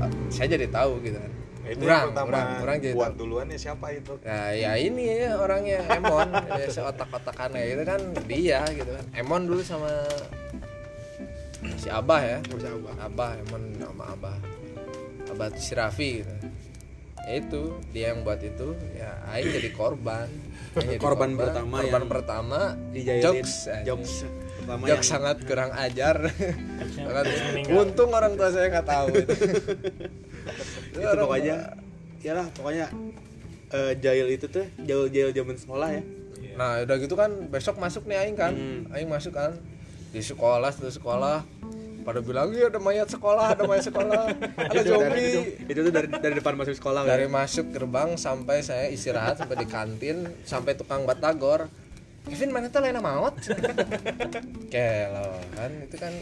[0.00, 1.32] ah, saya jadi tahu gitu kan.
[1.66, 3.18] Nah, itu Kurang, pertama kurang, kurang jadi buat tahu.
[3.26, 4.12] duluan ya siapa itu?
[4.22, 6.28] Nah ya ini ya orangnya Emon.
[6.30, 8.00] Ya, seotak-otakan kayak gitu kan
[8.30, 9.04] dia gitu kan.
[9.18, 9.90] Emon dulu sama
[11.74, 12.38] si Abah ya.
[12.54, 12.94] Usah ubah.
[13.02, 13.30] Abah.
[13.42, 14.36] Emon sama Abah.
[15.26, 16.30] Abah tuh si Raffi gitu
[17.26, 20.30] ya itu dia yang buat itu ya Aing jadi korban.
[20.76, 22.60] Jadi Korban pertama korban yang pertama
[22.92, 24.12] Dijailin, jokes jokes
[24.60, 26.16] pertama jokes yang sangat kurang ajar.
[26.94, 27.26] Sangat-
[27.66, 29.08] untung orang tua saya nggak tahu.
[30.94, 31.56] Itu itu pokoknya
[32.22, 32.86] iyalah pokoknya
[33.74, 36.02] eh, jail itu tuh jail jail zaman sekolah ya.
[36.54, 38.52] Nah udah gitu kan besok masuk nih Aing kan.
[38.54, 38.86] Hmm.
[38.94, 39.58] Aing masuk kan
[40.14, 41.42] Di sekolah, di sekolah
[42.06, 44.30] Pada bilang iya ada mayat sekolah, ada mayat sekolah
[44.70, 45.34] Ada itu dari, zombie.
[45.66, 47.34] itu tuh dari dari depan masuk sekolah Dari kan?
[47.34, 51.66] masuk gerbang sampai saya istirahat Sampai di kantin Sampai tukang batagor
[52.30, 53.34] Kevin mana tuh lain maut?
[54.72, 56.14] Kelo kan Itu kan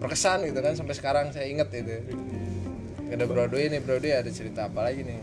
[0.00, 2.00] berkesan gitu kan Sampai sekarang saya inget itu.
[3.12, 5.20] Ada Broadway nih Broadway ada cerita apa lagi nih?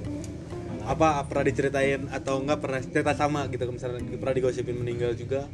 [0.85, 5.49] Apa pernah diceritain atau enggak pernah cerita sama gitu misalnya pernah digosipin meninggal juga?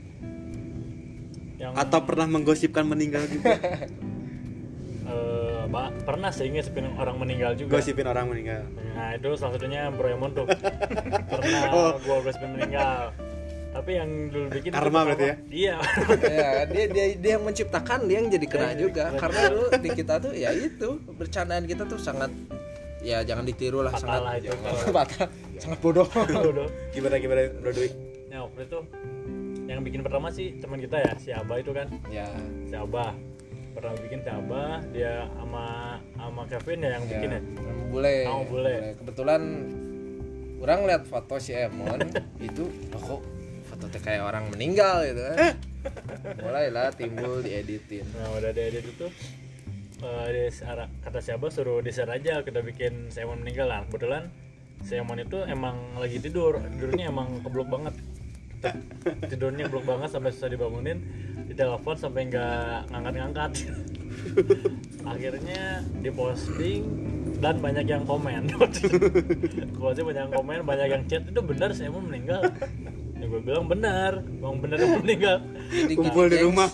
[1.58, 3.58] Yang atau pernah menggosipkan meninggal juga
[5.08, 7.72] eh, ba- pernah sih ngesipin orang meninggal juga?
[7.74, 8.64] Gosipin orang meninggal.
[8.94, 10.46] Nah itu salah satunya Bro Emon tuh.
[11.32, 11.96] Pernah Oh.
[12.00, 13.12] gua gosipin meninggal.
[13.68, 15.36] Tapi yang dulu bikin Karma berarti ya?
[15.48, 15.76] iya.
[16.34, 19.14] Ya dia dia dia yang menciptakan dia yang jadi kena juga.
[19.14, 22.32] Karena dulu di kita tuh ya itu bercandaan kita tuh sangat
[22.98, 24.50] ya jangan ditiru lah sangat lah itu.
[24.90, 26.08] fatal sangat bodoh.
[26.10, 26.68] Udah.
[26.90, 27.90] gimana gimana Bro Dwi?
[28.28, 28.80] Nah waktu itu
[29.68, 31.88] yang bikin pertama sih teman kita ya si Abah itu kan.
[32.10, 32.26] Ya.
[32.66, 33.14] Si Abah
[33.78, 35.66] pernah bikin si Abah dia sama
[36.18, 37.42] sama Kevin ya yang bikin ya?
[37.94, 38.98] boleh Oh, bule.
[38.98, 39.42] kebetulan
[40.58, 42.02] orang lihat foto si Emon
[42.48, 42.66] itu
[42.98, 43.22] oh, kok
[43.70, 45.38] foto teh kayak orang meninggal gitu kan.
[46.42, 48.04] Mulailah timbul dieditin.
[48.18, 49.08] Nah udah diedit itu
[50.02, 50.44] eh, di
[51.06, 53.86] kata si Abah suruh di share aja kita bikin si Emon meninggal lah.
[53.86, 54.34] Kebetulan
[54.82, 57.94] si Emon itu emang lagi tidur tidurnya emang keblok banget.
[59.30, 60.98] Tidurnya blok banget sampai susah dibangunin
[61.58, 63.52] ditelepon sampai nggak ngangkat-ngangkat.
[65.12, 66.86] Akhirnya diposting
[67.42, 68.46] dan banyak yang komen.
[69.82, 72.46] Posting banyak yang komen banyak yang chat itu benar saya mau meninggal?
[73.18, 75.38] Ya gue bilang benar bang benar yang meninggal.
[75.74, 76.70] Jadi Kumpul di rumah.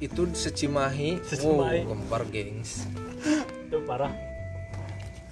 [0.00, 1.20] itu secimahi.
[1.28, 1.84] Secimahi.
[1.84, 2.88] wow gempar gengs.
[3.68, 4.16] Itu parah.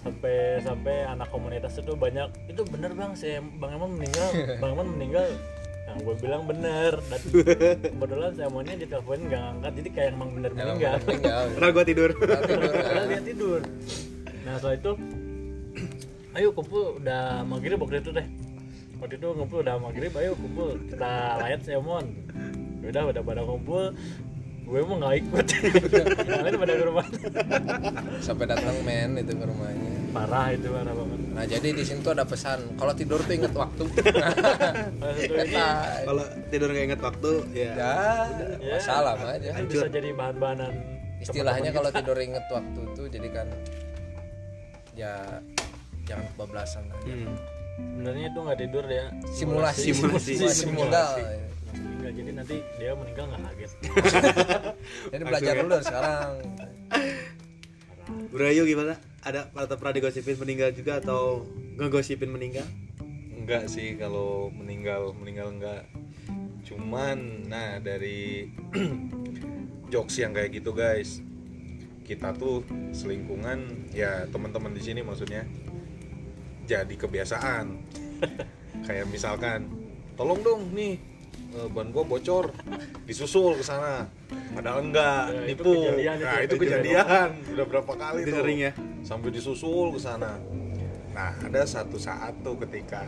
[0.04, 4.28] Sampai sampai anak komunitas itu banyak itu bener bang saya bang Emon meninggal
[4.60, 5.32] bang Emon meninggal
[5.94, 6.92] nah gue bilang bener.
[7.06, 7.20] Dan
[7.94, 9.72] kebetulan saya maunya diteleponin nggak ngangkat.
[9.78, 10.94] Jadi kayak emang bener meninggal.
[11.54, 12.10] karena gua tidur.
[12.18, 12.58] Nah, kan.
[12.82, 13.60] Padahal dia tidur.
[14.42, 14.92] Nah setelah itu
[16.42, 16.98] ayo kumpul.
[16.98, 18.26] Udah maghrib waktu itu deh.
[18.98, 20.74] Waktu itu ngumpul udah maghrib ayo kumpul.
[20.90, 22.06] Kita layat Semon
[22.84, 23.96] udah udah pada kumpul
[24.64, 25.46] gue mau nggak ikut.
[26.24, 27.06] Yang lain pada ke rumah.
[28.18, 32.12] Sampai datang men itu ke rumahnya parah itu parah banget nah jadi di sini tuh
[32.14, 33.84] ada pesan kalau tidur tuh inget waktu.
[36.06, 37.94] Kalau tidur nggak inget waktu ya ya
[38.62, 39.50] ya, salah aja.
[39.58, 40.72] Itu bisa jadi bahan-bahanan
[41.18, 43.46] istilahnya kalau tidur inget waktu tuh jadi kan
[44.94, 45.14] ya
[46.06, 47.00] jangan kebablasan lah.
[47.02, 47.34] Hmm.
[47.74, 49.90] sebenarnya itu nggak tidur ya simulasi.
[49.90, 50.32] Simulasi.
[50.38, 50.66] simulasi.
[50.70, 51.10] Meninggal
[51.74, 53.72] Nggak, jadi nanti dia meninggal nggak kaget.
[55.16, 56.30] Jadi belajar dulu dari sekarang.
[58.28, 61.48] Bro Ayu gimana ada atau pernah digosipin meninggal juga atau
[61.80, 62.68] ngegosipin meninggal?
[63.34, 65.82] Enggak sih kalau meninggal meninggal enggak.
[66.64, 68.48] Cuman nah dari
[69.92, 71.20] jokes yang kayak gitu guys.
[72.04, 72.60] Kita tuh
[72.92, 75.48] selingkungan ya teman-teman di sini maksudnya
[76.68, 77.80] jadi kebiasaan.
[78.88, 79.72] Kayak misalkan
[80.12, 81.00] tolong dong nih
[81.56, 82.52] eh, ban gua bocor
[83.08, 84.04] disusul ke sana.
[84.52, 85.72] Padahal enggak Ya, itu nipu.
[85.80, 87.28] kejadian itu, nah itu itu kejadian.
[87.56, 88.44] Udah berapa kali tuh?
[88.52, 88.72] ya?
[89.04, 90.40] Sampai disusul ke sana.
[91.12, 93.06] Nah ada satu saat tuh ketika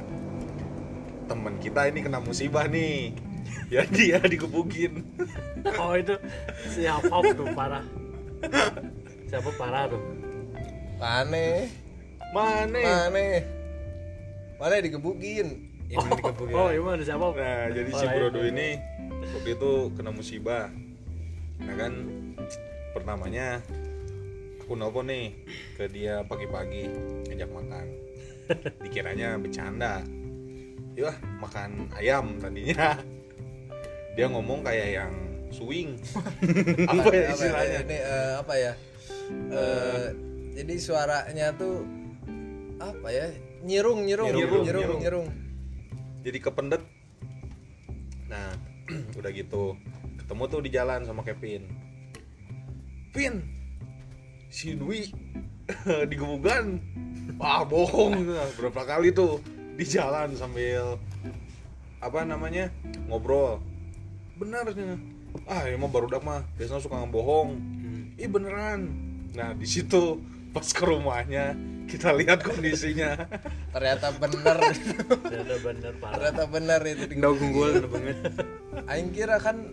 [1.26, 3.16] temen kita ini kena musibah nih.
[3.70, 5.06] Ya dia digebukin
[5.82, 6.18] oh itu
[6.66, 7.86] siapa tuh parah?
[9.30, 10.02] Siapa parah tuh?
[10.98, 11.70] Pane,
[12.34, 13.26] mana pane,
[14.58, 15.46] mana digebukin?
[15.86, 17.26] yang mana digebukin oh iya mana siapa?
[17.38, 18.14] Nah jadi Oh, si iya.
[18.18, 18.68] Brodo ini
[19.30, 20.66] waktu itu kena musibah.
[21.62, 21.92] Nah kan
[22.98, 23.62] pertamanya
[24.66, 25.30] aku nelpon nih
[25.78, 26.90] ke dia pagi-pagi
[27.30, 27.86] ngajak makan
[28.82, 30.02] dikiranya bercanda
[30.98, 32.98] yuk ah, makan ayam tadinya
[34.18, 35.14] dia ngomong kayak yang
[35.54, 35.94] swing
[36.90, 38.72] apa ya istilahnya Ini eh, apa ya?
[39.54, 40.06] Eh,
[40.58, 41.86] jadi suaranya tuh
[42.82, 43.30] apa ya?
[43.62, 44.98] Nyirung, nyirung, Nyirung, nyirung, nyirung, nyirung.
[44.98, 45.26] nyirung.
[46.26, 46.82] jadi kependet
[48.26, 48.50] nah
[49.22, 49.78] udah gitu
[50.18, 51.70] ketemu tuh di jalan sama Kevin
[53.14, 53.55] Vin
[54.50, 55.10] si Dwi
[56.10, 56.78] digebukan
[57.38, 58.26] wah bohong.
[58.56, 59.42] Berapa kali tuh
[59.76, 60.96] di jalan sambil
[62.00, 62.70] apa namanya
[63.10, 63.60] ngobrol.
[64.36, 64.98] Benar nih
[65.48, 66.42] ah ini mah baru mah.
[66.56, 67.50] Biasanya suka ngebohong
[68.16, 68.88] ih beneran.
[69.36, 70.20] Nah di situ
[70.56, 71.52] pas ke rumahnya
[71.86, 73.28] kita lihat kondisinya.
[73.76, 74.56] Ternyata bener,
[75.20, 76.14] ternyata bener parah.
[76.16, 77.04] Ternyata bener itu.
[77.12, 78.18] Nggak gunggul banget
[78.88, 79.68] Aing kira kan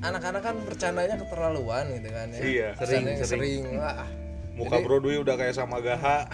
[0.00, 2.40] anak-anak kan bercandanya keterlaluan gitu kan ya.
[2.40, 2.68] Iya.
[2.76, 3.62] Sering, Sering, sering.
[3.76, 4.04] Wah,
[4.56, 6.24] muka Bro Dwi udah kayak sama Gaha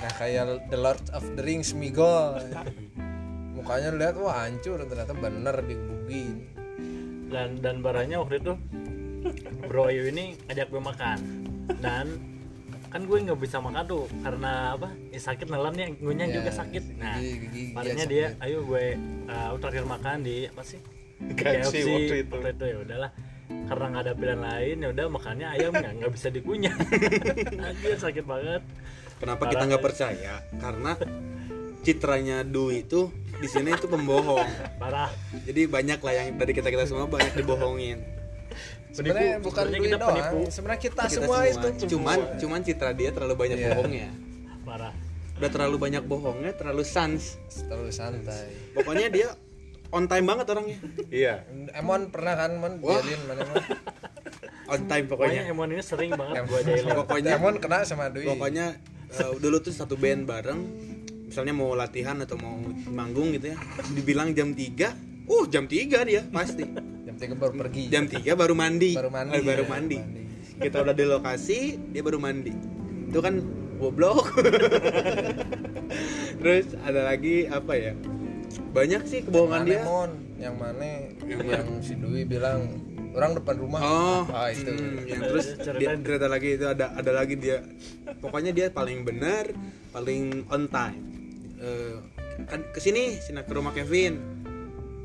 [0.00, 2.38] Nah kayak The Lord of the Rings Migol
[3.52, 6.46] Mukanya lihat wah hancur ternyata bener digebukin
[7.30, 8.54] dan dan barangnya waktu itu
[9.68, 11.18] Bro Ayu ini ngajak gue makan
[11.78, 12.06] dan
[12.90, 16.98] kan gue nggak bisa makan tuh karena apa ya sakit nelannya gue Ya, juga sakit
[16.98, 17.70] nah gigi-
[18.10, 18.98] dia ayo gue
[19.30, 20.82] uh, terakhir makan di apa sih
[21.20, 22.36] Di KFC waktu itu.
[22.64, 23.10] ya udahlah.
[23.50, 26.74] Karena nggak ada pilihan lain ya udah makannya ayam nggak nggak bisa dikunyah.
[27.66, 28.62] Anjir sakit banget.
[29.20, 29.86] Kenapa Parah, kita nggak ya.
[29.86, 30.34] percaya?
[30.56, 30.92] Karena
[31.80, 34.48] citranya Dwi itu di sini itu pembohong.
[34.76, 35.10] Parah.
[35.44, 37.98] Jadi banyak lah yang dari kita kita semua banyak dibohongin.
[38.90, 40.08] Sebenarnya bukan Dwi kita doang.
[40.14, 40.38] penipu.
[40.50, 43.68] Sebenarnya kita, Kita semua, itu cuman cuman citra dia terlalu banyak Iya.
[43.70, 44.08] bohongnya
[44.62, 44.94] parah.
[45.36, 47.40] Udah terlalu banyak bohongnya terlalu sans.
[47.48, 48.50] Terlalu santai.
[48.76, 49.28] Pokoknya dia
[49.90, 50.76] on time banget orangnya.
[51.08, 51.34] Iya.
[51.72, 52.72] Emon pernah kan Mon?
[52.78, 52.98] Wah.
[52.98, 53.56] jalin mana Mon?
[54.68, 55.40] On time pokoknya.
[55.40, 58.24] Pokoknya Emon ini sering banget Em- gue jailin pokoknya Emon kena sama Dwi.
[58.24, 58.78] pokoknya
[59.10, 60.60] eh, dulu tuh satu band bareng
[61.26, 63.56] misalnya mau latihan atau mau manggung gitu ya
[63.88, 66.64] dibilang jam 3 uh jam 3 dia pasti.
[67.00, 67.86] Jam tiga baru pergi.
[67.86, 68.94] Jam 3 baru mandi.
[68.94, 69.96] Baru mandi, Eh, baru ya, mandi.
[69.98, 70.20] mandi.
[70.60, 71.58] kita udah di lokasi
[71.90, 72.50] dia baru mandi.
[73.06, 73.38] Itu kan
[73.76, 74.28] goblok.
[76.40, 77.92] Terus ada lagi apa ya
[78.70, 82.80] banyak sih kebohongan dia Mon yang mana yang, si Dwi bilang
[83.12, 85.98] orang depan rumah Oh, ah itu hmm, yang terus Ceritain.
[85.98, 87.58] dia cerita lagi itu ada ada lagi dia.
[88.22, 89.50] Pokoknya dia paling benar,
[89.90, 91.02] paling on time.
[91.58, 91.98] Eh,
[92.46, 94.22] kan ke sini, sini ke rumah Kevin.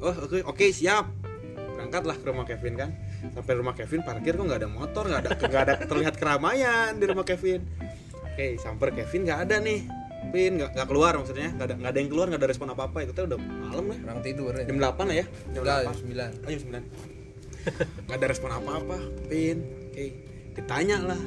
[0.05, 1.09] Oh, oke, oke, siap.
[1.75, 2.89] Berangkatlah ke rumah Kevin kan.
[3.33, 7.05] Sampai rumah Kevin parkir kok nggak ada motor, nggak ada nggak ada terlihat keramaian di
[7.09, 7.65] rumah Kevin.
[8.21, 10.04] Oke, samper Kevin nggak ada nih.
[10.25, 12.83] Kevin nggak nggak keluar maksudnya, nggak ada nggak ada yang keluar, nggak ada respon apa
[12.89, 12.97] apa.
[13.05, 13.97] Itu tuh udah malam lah.
[14.09, 14.65] orang tidur ya.
[14.65, 15.25] Jam 8 lah ya.
[15.53, 15.85] Jam Enggak, 8.
[15.85, 16.29] jam sembilan.
[16.35, 17.15] Oh, jam 9
[18.05, 19.57] Gak ada respon apa-apa Pin.
[19.89, 20.05] Oke.
[20.53, 21.21] Ditanya lah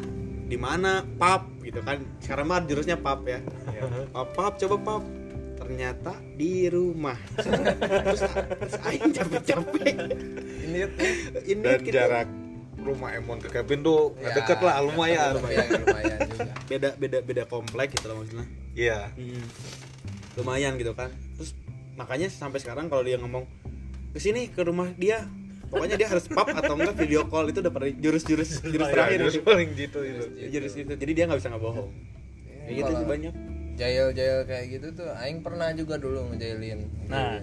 [0.49, 1.51] di mana pap?
[1.63, 1.99] Gitu kan.
[2.23, 3.43] Sekarang mah jurusnya pap ya.
[4.15, 5.03] Pap pap coba pap.
[5.59, 7.19] Ternyata di rumah.
[8.07, 9.95] Terus, terus aing capek-capek.
[10.65, 10.79] Ini
[11.45, 12.29] ini dan kita jarak
[12.89, 15.33] rumah Emon ke Kevin tuh nggak Ya, deket lah lumayan.
[15.35, 16.53] lumayan lumayan juga.
[16.67, 18.47] Beda beda beda komplek gitu loh maksudnya.
[18.73, 18.99] Iya.
[19.13, 19.45] Hmm.
[20.35, 21.11] lumayan gitu kan.
[21.35, 21.53] Terus
[21.95, 23.45] makanya sampai sekarang kalau dia ngomong
[24.09, 25.27] ke sini ke rumah dia
[25.65, 29.19] pokoknya dia harus pap atau enggak video call itu udah pada jurus-jurus jurus Iya, terakhir
[29.21, 29.45] jurus itu.
[29.45, 30.25] paling gitu itu.
[30.49, 31.91] Jurus itu jadi dia nggak bisa ngebohong.
[32.59, 33.35] Kayak gitu Kalau sih banyak.
[33.75, 36.81] jail-jail kayak gitu tuh aing pernah juga dulu ngejailin.
[37.07, 37.39] Nah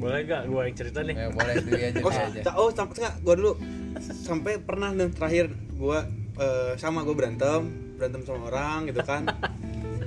[0.00, 1.14] boleh gak gue yang cerita nih?
[1.14, 2.50] Ya boleh Dwi aja oh aja.
[2.56, 3.52] oh sampai enggak gua dulu.
[4.00, 6.08] Sampai pernah dan terakhir gua
[6.40, 7.60] eh, sama gua berantem.
[8.00, 9.28] Berantem sama orang gitu kan.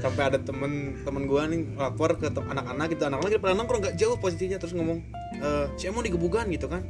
[0.02, 3.06] Sampai ada temen temen gua nih lapor ke anak-anak gitu.
[3.06, 4.58] Anak-anak pernah nongkrong nggak jauh posisinya.
[4.58, 5.00] Terus ngomong
[5.38, 6.82] eh si Emon digebukan gitu kan.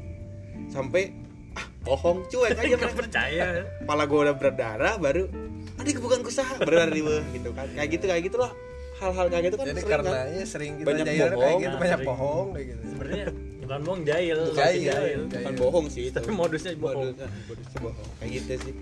[0.71, 1.11] Sampai
[1.53, 3.01] ah bohong cuek aja nggak mereka.
[3.03, 3.45] percaya.
[3.83, 5.27] Kepala gue udah berdarah baru
[5.73, 7.67] adik bukan kusaha berdarah di bawah gitu kan.
[7.75, 8.51] Kayak gitu kayak gitulah
[8.95, 11.60] hal-hal kayak gitu kan jadi sering karena kan ya sering kita Banyak jahil kayak bohong.
[11.60, 12.08] gitu Nah, banyak sering.
[12.08, 12.84] bohong kayak gitu.
[12.86, 13.25] Sebenarnya
[13.60, 15.19] bukan bohong jahil Jahil, jahil.
[15.27, 17.08] bukan bohong sih itu tapi modusnya bohong.
[17.10, 18.08] Modusnya modusnya bohong.
[18.17, 18.73] Kayak gitu sih.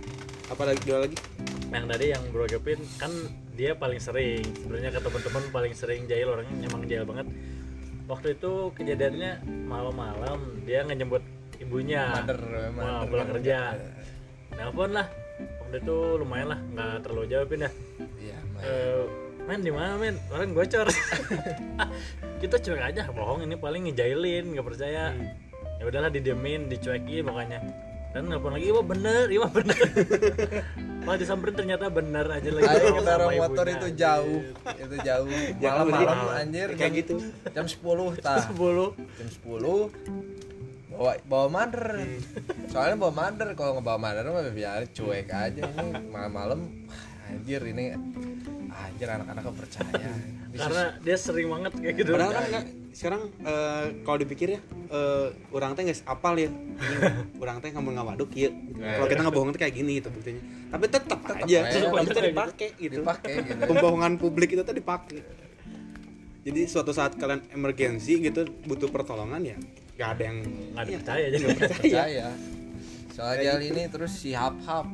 [0.48, 1.18] Apalagi dua lagi?
[1.72, 3.12] Yang tadi yang Bro Gepin kan
[3.54, 4.44] dia paling sering.
[4.58, 7.28] Sebenarnya ke teman-teman paling sering jahil orangnya emang jahil banget.
[8.04, 9.32] Waktu itu kejadiannya
[9.64, 11.24] malam-malam dia ngejemput
[11.58, 12.12] ibunya.
[12.12, 13.08] Mader, mau mader.
[13.08, 13.58] pulang kerja.
[14.52, 15.08] Nelpon lah.
[15.62, 17.72] Waktu itu lumayan lah nggak terlalu jauh pin ya
[18.20, 19.02] iya Eh,
[19.48, 20.16] men di mana men?
[20.30, 20.88] Orang gocor
[21.78, 21.90] Ah,
[22.42, 25.14] kita cuek aja bohong ini paling ngejailin nggak percaya.
[25.82, 27.60] Ya udahlah didiemin dicuekin pokoknya.
[28.12, 29.78] Dan nelpon lagi iya bener iya bener.
[31.08, 32.68] Wah disamperin ternyata bener aja lagi.
[32.68, 34.40] Ayo sama motor ibunya, itu jauh,
[34.78, 35.28] itu jauh.
[35.64, 37.16] Malam-malam anjir kayak jam- gitu.
[37.56, 38.46] Jam 10 tah.
[38.52, 41.86] 10 Jam 10 bawa bawa mader.
[42.70, 45.64] Soalnya bawa mader kalau nggak bawa mader mah biar cuek aja.
[45.66, 46.60] Ini malam-malam
[47.32, 47.96] anjir ini
[48.74, 50.10] anjir anak-anak nggak percaya.
[50.52, 54.60] Bisa- karena dia sering banget kayak gitu Padahal kan nggak- sekarang eh, kalau dipikir ya
[54.90, 56.52] eh, orang teh nggak apal ya
[57.44, 61.20] orang teh ngomong ngawaduk ya kalau kita ngebohong tuh kayak gini gitu buktinya tapi tetap
[61.24, 61.60] aja aja.
[61.70, 63.64] tetap aja Tetep aja dipakai gitu dipakai gitu.
[63.66, 65.24] pembohongan publik itu tuh dipakai
[66.42, 69.58] jadi suatu saat kalian emergensi gitu butuh pertolongan ya
[69.94, 72.28] nggak ada yang nggak Iya, dipercaya aja nggak percaya percaya.
[73.12, 74.88] Soal jahil ini terus si Hap Hap.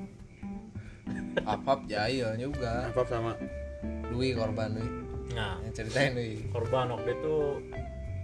[1.40, 2.90] Hap Hap jahil juga.
[2.90, 3.32] apa sama
[4.10, 4.88] Dwi korban Dwi.
[5.36, 5.56] nah.
[5.64, 6.30] Yang ceritain Dwi.
[6.50, 7.36] korban waktu itu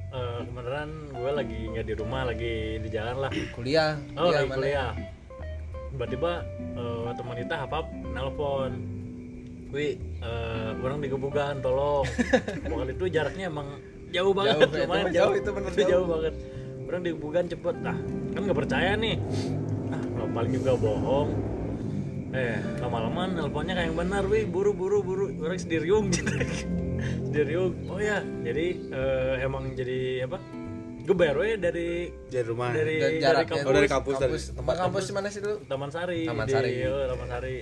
[0.10, 3.32] eh, kebenaran gue lagi nggak di rumah lagi di jalan lah.
[3.52, 4.58] Kuliah, oh kuliah lagi mana?
[4.58, 4.92] kuliah.
[5.94, 6.32] Tiba-tiba
[6.74, 8.72] eh, teman kita hapap nelpon.
[9.74, 9.88] Wi
[10.22, 12.06] eh, orang digebugan tolong.
[12.70, 13.68] Pokoknya itu jaraknya emang
[14.14, 15.90] jauh banget Jauh, itu lumayan mah jauh, itu bener jauh.
[15.90, 16.06] jauh.
[16.06, 16.34] banget.
[16.86, 17.76] Orang digebugan cepet.
[17.82, 17.98] Nah
[18.34, 19.16] kan nggak percaya nih.
[19.90, 20.02] Nah
[20.34, 21.30] paling juga bohong
[22.34, 25.06] eh lama-lama nelponnya kayak yang benar wi buru buru.
[25.06, 26.34] Buru orang sediriung gitu.
[27.30, 30.42] Sediriung oh ya jadi eh, emang jadi apa?
[31.04, 32.72] Gue bayar we dari dari rumah.
[32.72, 35.56] dari dari jaraknya kampus, Oh, dari kampus, dari tempat kampus di mana sih dulu?
[35.68, 36.22] Taman Sari.
[36.24, 36.72] Taman di, Sari.
[36.80, 37.56] iya, Taman Sari.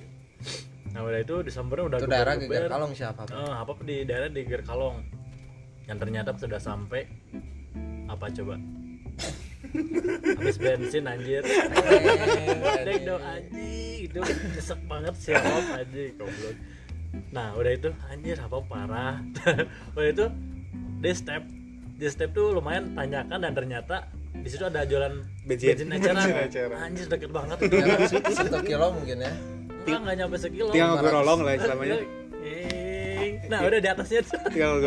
[0.92, 2.62] Nah udah itu disamperin udah Itu daerah geber-geber.
[2.62, 3.22] Geger Kalong siapa?
[3.28, 4.98] Eh, apa di daerah di Geger Kalong.
[5.90, 7.02] Yang ternyata sudah sampai
[8.06, 8.56] apa coba
[10.38, 11.44] habis bensin anjir.
[12.86, 14.12] Dek dong anjing.
[14.12, 16.14] Itu nyesek banget sih apa anjing.
[16.20, 16.56] Goblok.
[17.32, 19.16] Nah udah itu anjir apa parah.
[19.96, 20.26] Udah itu
[21.02, 21.44] di step.
[22.00, 25.76] Di step tuh lumayan tanyakan dan ternyata di situ ada jualan Bensin.
[25.76, 26.28] bensin eceran.
[26.48, 26.78] Eceran.
[26.80, 27.58] anjir deket banget.
[28.08, 29.34] Situ satu kilo mungkin ya.
[29.82, 30.72] enggak nggak nyampe sekilo.
[30.72, 31.98] Tinggal gue rolong lah istilahnya.
[32.42, 34.40] Eh, nah udah di atasnya tuh.
[34.50, 34.82] Tinggal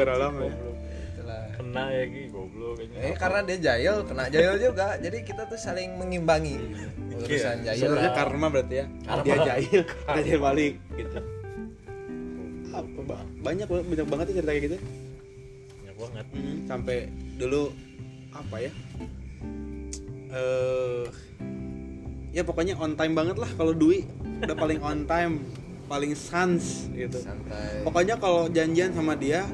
[1.75, 2.99] kena ya Gi, goblok kayaknya.
[3.03, 4.87] Eh karena dia jahil, kena jahil juga.
[5.03, 6.55] Jadi kita tuh saling mengimbangi
[7.19, 7.83] urusan jahil.
[7.83, 8.87] sebenarnya karma berarti ya.
[9.03, 9.25] Karma.
[9.27, 11.19] dia jahil kita jahil balik gitu.
[12.71, 14.77] Apa ba- banyak banyak banget ya cerita kayak gitu.
[15.83, 16.25] Banyak banget.
[16.31, 16.99] Hmm, sampai
[17.35, 17.63] dulu
[18.31, 18.73] apa ya?
[20.31, 21.05] Eh
[22.35, 24.07] ya pokoknya on time banget lah kalau Dwi.
[24.47, 25.43] Udah paling on time
[25.85, 27.19] paling sans gitu.
[27.19, 27.83] Santai.
[27.85, 29.45] pokoknya kalau janjian sama dia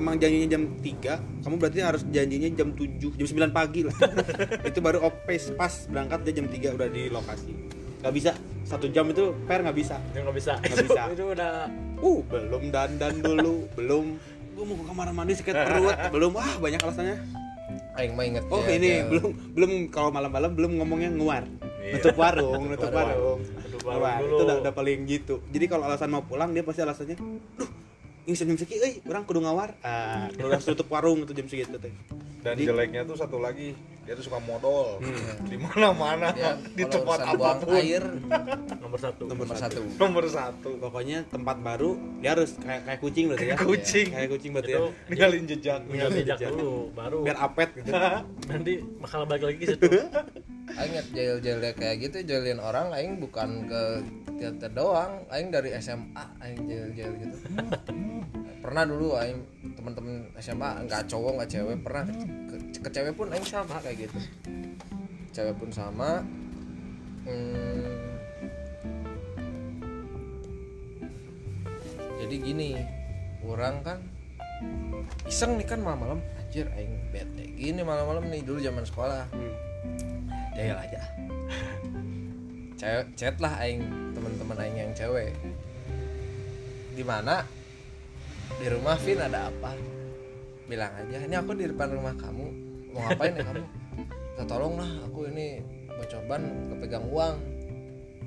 [0.00, 3.94] emang janjinya jam 3 kamu berarti harus janjinya jam 7 jam 9 pagi lah.
[4.68, 7.52] Itu baru opes pas berangkat dia jam 3 udah di lokasi.
[8.00, 8.32] Nggak bisa.
[8.62, 10.00] Satu jam itu per nggak bisa.
[10.08, 10.52] Itu nggak bisa.
[10.56, 11.00] Nggak bisa.
[11.14, 11.52] itu udah
[12.00, 14.04] uh belum dandan dulu belum.
[14.50, 15.96] Gue mau ke kamar mandi sakit perut.
[16.08, 16.30] Belum.
[16.32, 17.16] Wah banyak alasannya.
[17.92, 19.06] Aing mah inget oh jahil- ini jahil.
[19.10, 21.44] belum belum kalau malam-malam belum ngomongnya nguar
[21.80, 21.96] Iya.
[21.96, 23.38] nutup warung nutup Nutup warung.
[23.42, 24.18] Nutup warung Nguar.
[24.20, 24.30] dulu.
[24.30, 25.34] itu udah, udah paling gitu.
[25.48, 27.70] Jadi kalau alasan mau pulang dia pasti alasannya duh
[28.32, 29.74] jam segitu euy orang kudu ngawar.
[29.80, 30.30] Ah.
[30.30, 31.92] Kudu harus tutup warung itu jam segitu teh.
[32.40, 34.96] Dan Jadi- jeleknya tuh satu lagi dia tuh suka modal.
[35.50, 37.76] Di mana-mana Ya, di tempat apa pun.
[37.76, 38.00] air
[38.82, 39.28] nomor satu.
[39.28, 39.80] nomor nomor satu.
[39.84, 40.00] satu.
[40.00, 40.70] nomor satu.
[40.80, 43.56] Pokoknya tempat baru dia harus kayak kayak kucing berarti ya.
[43.60, 44.06] Kucing.
[44.10, 45.80] Kayak kucing berarti itu ya ninggalin jejak.
[45.84, 46.50] Ninggalin jejak jejak.
[46.56, 47.18] dulu baru.
[47.22, 47.90] Biar apet gitu.
[48.48, 49.86] Nanti bakal balik lagi situ
[50.80, 53.82] Aing inget jahil-jahil kayak gitu jahilin orang aing bukan ke
[54.40, 57.36] teater doang, aing dari SMA aing jahil-jahil gitu.
[58.64, 59.44] pernah dulu aing
[59.76, 64.08] teman-teman SMA nggak cowok nggak cewek pernah ke, ke- ke cewek pun aing sama kayak
[64.08, 64.18] gitu.
[65.36, 66.24] Cewek pun sama.
[67.28, 68.16] Hmm,
[72.24, 72.70] jadi gini,
[73.44, 73.98] orang kan
[75.28, 79.69] iseng nih kan malam-malam anjir aing bete gini malam-malam nih dulu zaman sekolah Hmm.
[80.60, 81.00] Jahil aja.
[82.76, 83.80] Cewek chat lah aing
[84.12, 85.32] teman-teman aing yang cewek.
[86.92, 87.48] Di mana?
[88.60, 89.72] Di rumah Vin ada apa?
[90.68, 92.46] Bilang aja ini aku di depan rumah kamu.
[92.92, 93.64] Mau ngapain ya kamu?
[94.04, 97.36] Minta tolong lah aku ini bocor ban kepegang uang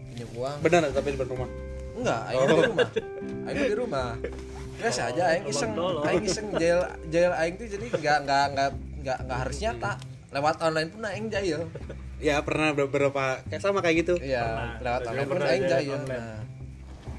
[0.10, 0.58] pinjam uang.
[0.66, 1.50] Benar tapi di depan rumah?
[1.94, 2.90] Enggak aing di rumah.
[3.46, 4.10] Aing di rumah.
[4.82, 5.72] Biasa aja aing iseng.
[5.78, 6.82] aing iseng jail
[7.14, 8.70] jail aing tuh jadi nggak nggak nggak
[9.06, 9.94] nggak nggak harus nyata.
[10.34, 11.70] Lewat online pun aing jail
[12.24, 14.16] ya pernah beberapa kayak sama kayak gitu.
[14.24, 14.72] Iya Pernah.
[14.80, 15.20] lewat online.
[15.28, 15.66] pun pernah aing
[16.08, 16.40] nah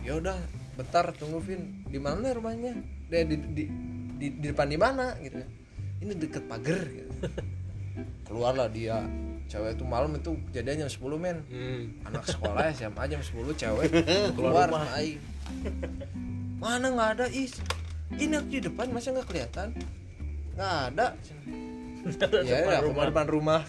[0.04, 0.36] ya udah
[0.80, 1.84] bentar tunggu Vin.
[1.84, 2.72] Di mana rumahnya?
[3.12, 3.64] Deh di di,
[4.16, 5.12] di, di depan di mana?
[5.20, 5.44] Gitu
[6.04, 7.12] ini deket pagar gitu.
[8.28, 9.00] keluarlah dia.
[9.44, 11.38] Cewek itu malam itu kejadian jam 10 men.
[11.52, 11.82] Hmm.
[12.08, 13.88] anak sekolah SMA jam 10 cewek
[14.32, 15.20] keluar aing
[16.56, 17.60] mana nggak ada is?
[18.16, 19.68] Ini aku di depan masa nggak kelihatan?
[20.56, 21.06] Nggak ada
[22.44, 23.60] ya ya aku mau depan rumah.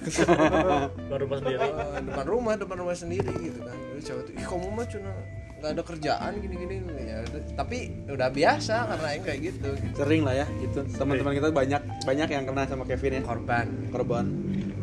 [1.11, 1.59] Baru pas sendiri.
[1.63, 3.75] Eh, depan rumah depan rumah sendiri gitu kan.
[3.75, 5.11] Terus cewek tuh ih kamu mah cuma
[5.55, 6.75] nggak ada kerjaan gini gini
[7.07, 7.23] ya
[7.55, 9.95] tapi udah biasa karena aing kayak gitu, gitu.
[9.95, 10.79] sering lah ya gitu.
[10.83, 13.21] Teman-teman kita banyak banyak yang kena sama Kevin ya.
[13.23, 13.67] Korban.
[13.89, 14.25] Korban.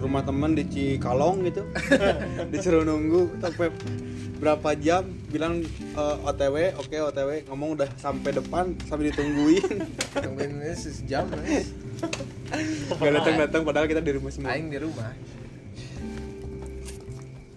[0.00, 1.62] Rumah temen di Cikalong gitu.
[2.53, 3.68] Disuruh nunggu sampai
[4.42, 5.62] berapa jam bilang
[5.94, 9.76] eh, OTW oke OTW ngomong udah sampai depan sampai ditungguin.
[10.18, 11.82] Tungguin ini sejam guys.
[12.93, 14.53] Nggak datang datang padahal kita di rumah semua.
[14.53, 15.11] Aing di rumah.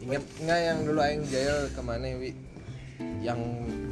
[0.01, 2.31] Inget nggak yang dulu aing jail ke mana wi?
[3.21, 3.39] Yang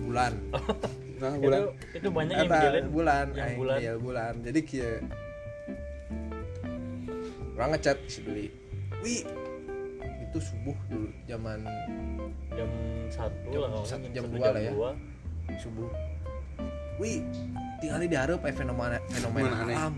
[0.06, 0.34] bulan.
[1.14, 1.62] Nah itu bulan.
[1.96, 3.26] itu banyak yang Apa, ngejailin bulan.
[3.32, 3.78] Yang aing bulan.
[3.80, 4.34] jail bulan.
[4.44, 4.92] Jadi kia
[7.54, 8.46] orang ngechat si Dwi
[9.00, 9.16] wi
[10.20, 11.64] itu subuh dulu zaman
[12.52, 12.70] jam
[13.08, 13.70] satu Jam lah
[14.12, 14.72] jam satu, dua lah ya.
[14.74, 14.92] dua.
[15.56, 15.90] subuh.
[17.00, 17.24] Wi
[17.84, 19.76] tinggal di hareup aya fenomena fenomena aneh.
[19.76, 19.94] alam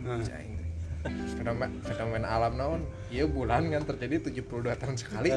[1.38, 2.82] fenomena fenomena alam naon?
[3.14, 5.30] Iya bulan kan terjadi 72 tahun sekali.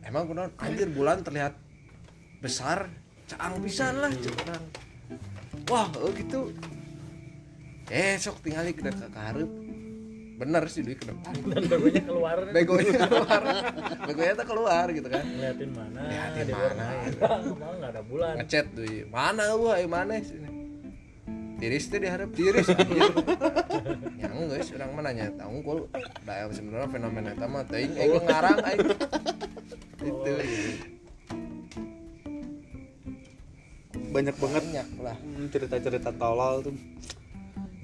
[0.00, 0.50] Emang kunaon?
[0.56, 1.60] Anjir bulan terlihat
[2.40, 2.88] besar
[3.28, 4.64] caang pisan lah curang
[5.68, 6.56] wah oh gitu.
[7.92, 9.52] Eh sok tinggal ke dekat ke hareup
[10.34, 11.32] bener sih Dwi ke depan.
[11.52, 12.36] Dan begonya keluar.
[12.48, 13.42] Begonya keluar.
[14.08, 15.22] Begonya tuh keluar gitu kan.
[15.24, 17.36] Ngeliatin mana Ngeliatin mana, mana.
[17.54, 18.34] Malah nggak ada bulan.
[18.40, 20.53] Ngechat tuh mana lu ayo mana sini
[21.58, 22.30] tiris teh diharap.
[22.34, 22.66] Tiris.
[22.74, 23.10] Anjir
[24.18, 25.78] yang guys orang mana nya tahu kul
[26.26, 28.80] da yang sebenarnya fenomena eta mah teuing aing ngarang aing.
[30.08, 30.32] Itu
[34.14, 35.16] banyak banget banyak lah.
[35.18, 36.76] Hmm, cerita-cerita tolol tuh.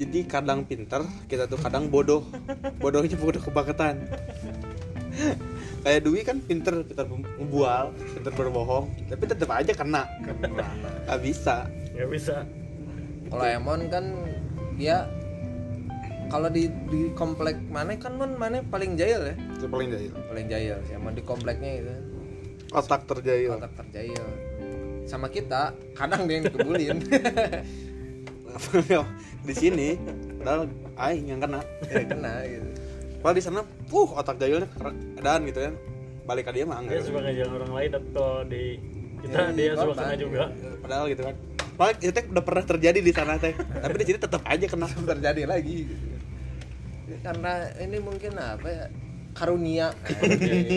[0.00, 2.24] Jadi kadang pinter kita tuh kadang bodoh.
[2.80, 4.00] Bodohnya bodoh kebangetan
[5.84, 10.04] kayak Dwi kan pinter pinter membual pinter berbohong tapi tetap aja kena.
[11.06, 11.66] Nggak bisa.
[11.96, 12.36] Nggak bisa
[13.30, 14.04] kalau Emon kan
[14.74, 15.06] dia
[16.30, 19.34] kalau di di komplek mana kan mon mana paling jahil ya?
[19.54, 20.12] Itu paling jahil.
[20.14, 21.94] Paling jahil si Emon di kompleknya itu.
[22.70, 23.54] Otak terjahil.
[23.54, 24.24] Otak terjahil.
[25.06, 26.98] Sama kita kadang dia yang kebulin
[29.48, 29.98] di sini
[30.42, 31.60] padahal aing yang kena.
[31.90, 32.68] Ya kena gitu.
[33.22, 35.72] Padahal di sana uh otak jahilnya keadaan gitu ya
[36.30, 38.64] balik ke dia mah dia enggak suka ngejalan orang lain tapi kalau di
[39.20, 40.42] kita Ya, dia kena juga.
[40.80, 41.34] Padahal gitu kan
[41.80, 43.56] padahal itu teh udah pernah terjadi di sana teh.
[43.56, 44.84] Tapi di sini tetap aja kena.
[44.84, 46.04] Terjadi lagi gitu.
[47.20, 48.84] karena ini mungkin apa ya
[49.32, 49.96] karunia.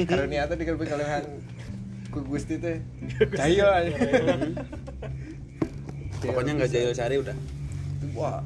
[0.08, 1.24] Karunia tuh dikasih kalian
[2.08, 2.80] ku gusti teh.
[3.36, 3.92] Jahil aja.
[6.24, 7.36] Pokoknya nggak jahil sehari udah.
[8.16, 8.40] Wah.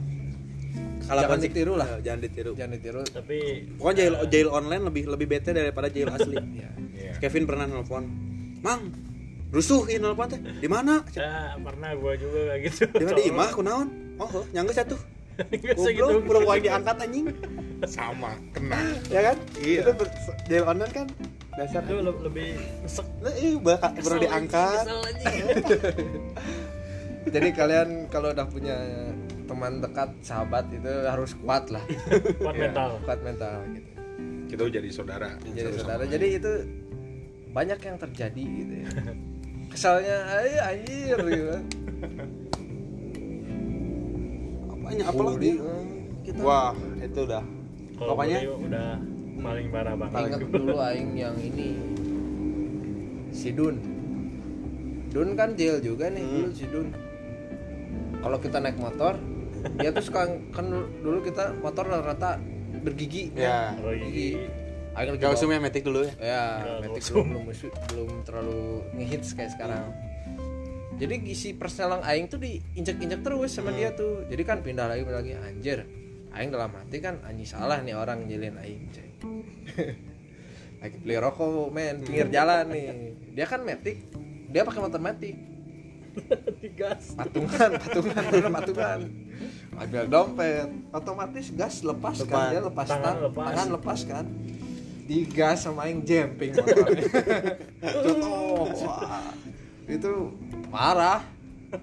[1.08, 1.88] Kalau Jangan konsep- ditiru lah.
[1.88, 2.52] Eh, jangan ditiru.
[2.58, 3.02] Jangan ditiru.
[3.06, 3.38] Tapi
[3.78, 6.36] pokoknya jahil jahil online lebih lebih bete daripada jahil asli.
[6.58, 7.12] Ya Iya.
[7.22, 8.04] Kevin pernah nelpon
[8.60, 8.90] mang
[9.52, 10.40] rusuhin nelpon teh?
[10.40, 11.04] Di mana?
[11.16, 12.84] Ya pernah gua juga kayak gitu.
[12.92, 13.18] Di mana?
[13.18, 13.88] Di imah kunaon?
[14.18, 14.98] Oh oh, nyangga satu
[15.78, 17.26] goblok belum lagi diangkat anjing.
[17.86, 18.82] Sama kena.
[19.14, 19.38] Ya kan?
[19.62, 19.80] Iya.
[19.86, 20.16] itu ber-
[20.50, 21.08] jahil online kan?
[21.58, 22.50] Dasar itu le- lebih
[22.86, 24.86] nesek Nah, iya, bakal baru diangkat.
[27.34, 28.78] jadi kalian kalau udah punya
[29.48, 31.82] teman dekat sahabat itu harus kuat lah.
[32.44, 32.90] Kuat mental.
[33.06, 33.90] Kuat mental gitu.
[34.48, 35.30] Kita jadi saudara.
[35.44, 36.04] Jadi saudara.
[36.06, 36.52] jadi itu
[37.58, 38.90] banyak yang terjadi gitu ya
[39.68, 41.64] kesalnya ayo anjir gitu kan.
[44.70, 45.86] apanya apa lagi Bully, eh,
[46.24, 47.44] kita wah itu udah.
[47.98, 48.90] Kalau Pokoknya- udah
[49.38, 50.20] paling parah banget.
[50.24, 51.70] Ingat dulu aing yang ini.
[53.30, 53.76] Si Dun.
[55.08, 56.34] Dun kan jail juga nih Hmm.
[56.38, 56.88] dulu si Dun.
[58.18, 59.14] Kalau kita naik motor
[59.76, 60.66] dia tuh suka kan
[61.02, 62.38] dulu kita motor rata-rata
[62.80, 64.46] bergigi ya Kalau gigi aing
[64.98, 66.14] lagi gak usah ya metik dulu ya.
[66.18, 66.44] Ya
[66.82, 67.22] Matic usum.
[67.30, 68.62] belum belum belum terlalu
[68.98, 69.94] ngehits kayak sekarang.
[70.98, 74.26] Jadi isi perselang aing tuh diinjak-injak terus sama dia tuh.
[74.26, 75.38] Jadi kan pindah lagi pindah lagi.
[75.38, 75.86] Anjir
[76.34, 79.10] aing dalam hati kan anjing salah nih orang nyilin aing coy
[80.78, 83.14] lagi beli rokok men pinggir jalan nih.
[83.38, 84.02] Dia kan metik
[84.50, 85.38] dia pakai motor metik
[86.66, 89.00] digas patungan patungan bener patungan.
[89.78, 90.66] Ambil dompet.
[90.90, 93.46] Otomatis gas lepas, kan dia lepas Tangan lepas.
[93.54, 94.26] tangan lepas kan
[95.08, 96.52] digas sama aing jemping.
[96.52, 97.08] Motornya
[97.82, 98.68] contoh.
[98.84, 99.32] Wah.
[99.88, 100.36] Itu
[100.68, 101.24] marah.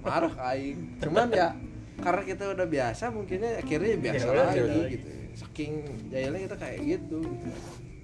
[0.05, 0.79] Marah ke aing.
[1.01, 1.57] Cuman ya
[2.05, 5.09] karena kita udah biasa mungkinnya akhirnya biasa Ya lagi ya gitu.
[5.35, 5.72] Saking
[6.12, 7.20] jahilnya kita kayak gitu.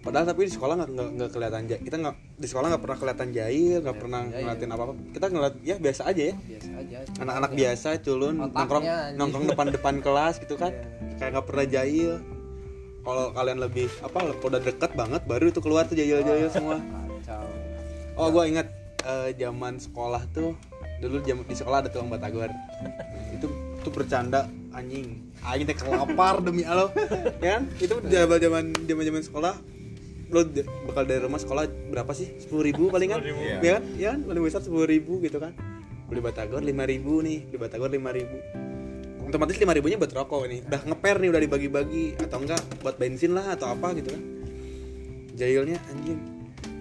[0.00, 1.82] Padahal tapi di sekolah nggak nggak kelihatan jahil.
[1.84, 4.44] Kita nggak di sekolah nggak pernah kelihatan jahil nggak pernah jahil.
[4.48, 6.34] ngeliatin apa apa kita ngeliat ya biasa aja ya.
[6.40, 6.96] Biasa aja.
[7.20, 9.16] Anak-anak ya, biasa culun Otaknya nongkrong anjing.
[9.20, 10.72] nongkrong depan depan kelas gitu kan.
[10.72, 11.16] Iya.
[11.20, 12.12] kayak nggak pernah jahil
[13.00, 16.76] kalau kalian lebih apa udah deket banget baru itu keluar tuh jahil jahil semua.
[16.78, 17.44] kacau.
[18.20, 18.66] Oh gue ingat
[19.04, 20.52] eh, zaman sekolah tuh
[21.00, 22.52] dulu jam di sekolah ada tukang batagor
[23.32, 23.48] itu
[23.80, 24.44] tuh bercanda
[24.76, 25.32] anjing.
[25.40, 26.92] Anjing teh kelapar demi Allah.
[27.40, 27.62] Ya kan?
[27.80, 29.54] Itu zaman zaman zaman zaman sekolah
[30.30, 30.46] lo
[30.86, 32.38] bakal dari rumah sekolah berapa sih?
[32.38, 33.18] Sepuluh ribu paling kan?
[33.18, 33.66] 10.000.
[33.66, 33.82] ya kan?
[33.98, 34.20] Ya kan?
[34.28, 35.56] Paling besar sepuluh ribu gitu kan.
[36.06, 38.38] Beli batagor lima ribu nih beli batagor lima ribu
[39.30, 40.60] otomatis lima ribunya buat rokok nih.
[40.66, 42.04] Udah ngeper nih udah dibagi-bagi.
[42.18, 44.22] Atau enggak buat bensin lah atau apa gitu kan.
[45.38, 46.20] Jahilnya anjing.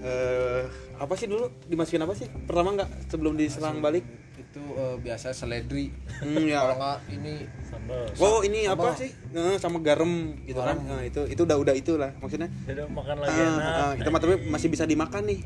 [0.03, 0.63] Eh
[0.99, 1.47] apa sih dulu?
[1.69, 2.27] Dimasukin apa sih?
[2.27, 4.03] Pertama nggak sebelum diserang balik?
[4.35, 5.93] Itu eh, biasa seledri.
[6.19, 6.59] Hmm, ya.
[6.65, 7.33] Kalau nggak ini
[7.63, 8.03] sambal.
[8.19, 9.09] Oh ini Sama- apa sih?
[9.13, 10.75] Eh, sama garam gitu kan.
[10.75, 10.99] Garam.
[10.99, 12.49] Nah, itu itu udah udah itulah maksudnya.
[12.65, 15.39] Tidak makan lagi ah, enak itu mah tapi masih bisa dimakan nih.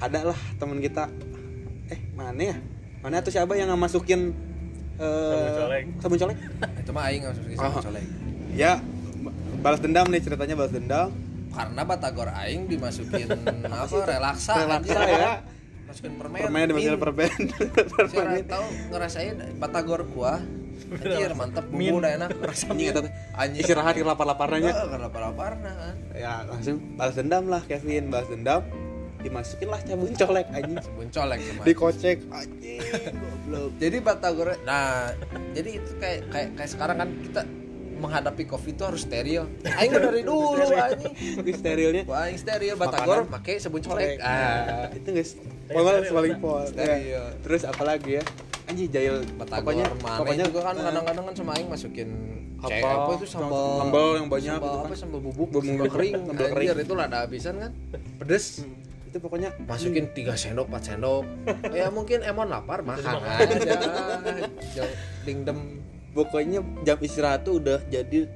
[0.00, 1.06] Ada lah teman kita.
[1.92, 2.56] Eh mana ya?
[3.04, 4.32] Mana tuh siapa yang nggak masukin
[4.96, 5.84] Sabun colek.
[5.98, 6.38] sabun colek?
[6.80, 7.22] Itu mah aing
[7.54, 7.82] sama Oh.
[7.82, 8.04] colek.
[8.54, 8.78] Ya
[9.58, 11.08] balas dendam nih ceritanya balas dendam.
[11.50, 13.30] Karena batagor aing dimasukin
[13.70, 15.18] apa relaksa Relaksa anjing.
[15.18, 15.32] ya.
[15.84, 16.40] masukin permen.
[16.40, 17.32] Permen dimasukin permen.
[17.50, 18.42] Saya permen.
[18.44, 20.40] Tahu ngerasain batagor kuah
[20.84, 23.00] anjir mantep bumbu udah enak anjing rasanya eta
[23.32, 23.62] anjing.
[23.62, 24.68] istirahat ke lapar-laparnya.
[24.68, 25.94] Heeh, karena lapar-laparna kan.
[26.12, 28.62] Ya langsung balas dendam lah Kevin balas dendam
[29.24, 30.76] dimasukin lah cabun colek anjing.
[30.78, 32.80] Sabun colek sama dikocek anjing.
[33.10, 33.70] goblok.
[33.82, 35.08] Jadi batagor nah
[35.56, 37.42] jadi itu kayak kayak kayak sekarang kan kita
[37.94, 39.48] menghadapi covid itu harus steril.
[39.64, 41.14] Aing dari dulu anjing.
[41.56, 42.02] Sterilnya.
[42.04, 44.20] Wah, aing steril batagor pakai sabun colek.
[44.20, 44.90] Ah.
[44.98, 47.16] Itu guys pol paling pol Steril.
[47.16, 47.22] Ya.
[47.40, 48.22] terus apalagi ya?
[48.64, 52.08] Anjing jahil batagor pokoknya mana pokoknya juga kan eh, kadang-kadang kan sama aing masukin
[52.64, 52.80] Apa?
[52.80, 54.96] apa itu sambal Sambal yang banyak sambal gitu apa kan.
[54.96, 56.14] sambal bubuk Bumbu sambal kering.
[56.24, 56.68] Sambal kering.
[56.80, 57.72] itu lada habisan kan.
[58.20, 58.44] Pedes
[59.14, 59.54] itu pokoknya.
[59.62, 61.22] Masukin tiga sendok 4 sendok.
[61.78, 63.78] Ya mungkin emon lapar makan aja.
[65.26, 65.78] dingdem.
[66.10, 68.26] Pokoknya jam istirahat tuh udah jadi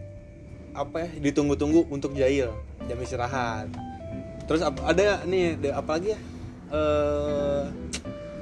[0.74, 2.54] apa ya ditunggu-tunggu untuk jahil
[2.86, 3.66] jam istirahat.
[4.46, 6.18] Terus ada nih ada apa lagi ya?
[6.70, 7.62] Eh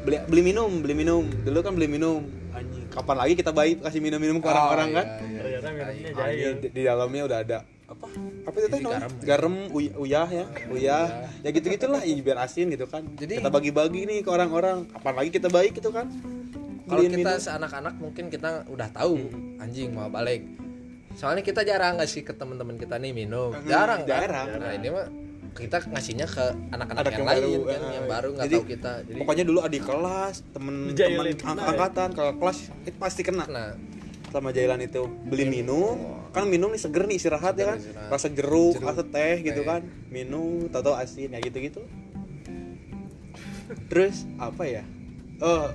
[0.04, 1.24] beli beli minum beli minum.
[1.24, 2.20] Dulu kan beli minum.
[2.52, 5.06] Anjing kapan lagi kita baik kasih minum-minum ke orang-orang Oh, kan?
[5.24, 5.58] iya, iya.
[5.60, 6.52] ternyata minumnya jahil.
[6.60, 8.06] Di, di dalamnya udah ada apa?
[8.46, 9.12] Apa itu teh garam.
[9.22, 11.06] garam uy- uyah ya uyah.
[11.46, 13.06] Ya gitu gitulah ya, biar asin gitu kan.
[13.14, 14.90] Jadi- kita bagi-bagi nih ke orang-orang.
[14.90, 16.10] Kapan lagi kita baik gitu kan.
[16.86, 17.38] Kalau kita minum.
[17.42, 19.18] seanak-anak mungkin kita udah tahu
[19.58, 20.46] anjing mau balik.
[21.18, 23.50] Soalnya kita jarang ngasih ke teman-teman kita nih minum.
[23.50, 24.10] Hmm, jarang kan?
[24.22, 24.46] jarang.
[24.60, 25.06] nah ini mah
[25.56, 28.56] kita ngasihnya ke anak-anak Anak yang, yang lain baru, kan eh, yang baru nggak jadi,
[28.60, 28.92] tahu kita.
[29.08, 33.44] Jadi pokoknya dulu adik kelas temen-temen angkatan kalau kelas itu pasti kena.
[33.48, 33.68] Nah
[34.30, 35.06] sama jailan itu.
[35.26, 36.26] Beli minum.
[36.34, 37.78] Kan minum nih seger nih istirahat ya kan?
[37.80, 38.12] Seger, istirahat.
[38.12, 39.80] rasa jeruk, Jeruk, rasa teh gitu kan.
[40.12, 41.82] Minum tahu asin ya gitu gitu
[43.90, 44.82] terus apa ya?
[45.42, 45.70] Oh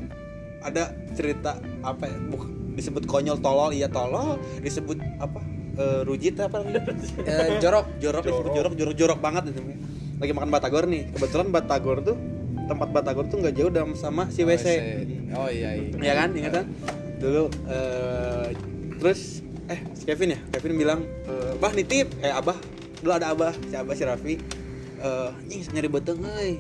[0.62, 2.18] ada cerita apa ya?
[2.32, 3.76] Buk- disebut konyol tolol.
[3.76, 4.40] Iya tolol.
[4.64, 5.40] Disebut apa?
[5.80, 6.82] Eh, rujit apa namanya?
[7.30, 7.86] eh, jorok.
[8.00, 8.74] Jorok disebut jorok.
[8.76, 9.62] jorok jorok banget itu
[10.22, 11.10] lagi makan batagor nih.
[11.12, 12.18] Kebetulan batagor tuh
[12.70, 14.68] tempat batagor tuh nggak jauh dari sama si WC
[15.36, 15.92] oh iya iya.
[16.00, 16.30] Ya kan?
[16.32, 16.66] Ingat kan
[17.22, 18.48] dulu eh,
[18.98, 20.40] terus eh si Kevin ya?
[20.58, 22.10] Kevin bilang eh, bah nitip.
[22.26, 22.58] Eh abah
[23.00, 24.36] dulu ada abah si abah si Raffi.
[25.50, 26.58] Nying nyari beteng euy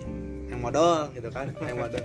[0.53, 1.49] yang modal gitu kan.
[1.67, 2.03] Yang modal.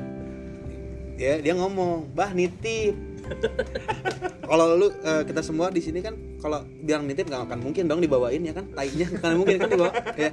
[1.16, 2.96] Dia dia ngomong bah nitip.
[4.48, 7.98] Kalau lu eh, kita semua di sini kan kalau bilang nitip nggak akan mungkin dong
[7.98, 8.70] dibawain ya kan?
[8.70, 9.92] Tainya akan mungkin kan dibawa
[10.22, 10.30] ya.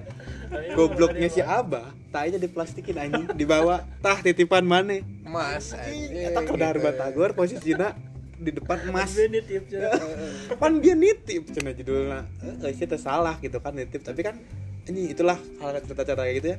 [0.78, 3.26] Gobloknya si abah tainya diplastikin anjing.
[3.34, 5.02] Dibawa tah titipan mana?
[5.26, 6.86] Mas kadar gitu.
[6.86, 7.98] batagor posisinya
[8.44, 9.16] di depan emas.
[9.16, 9.90] Ini tipsnya
[10.62, 11.50] pan dia nitip.
[11.56, 12.28] Cina judulnya
[12.64, 14.04] eh sih salah gitu kan nitip.
[14.04, 14.36] Tapi kan
[14.84, 16.58] ini itulah hal cerita-cerita kayak gitu ya.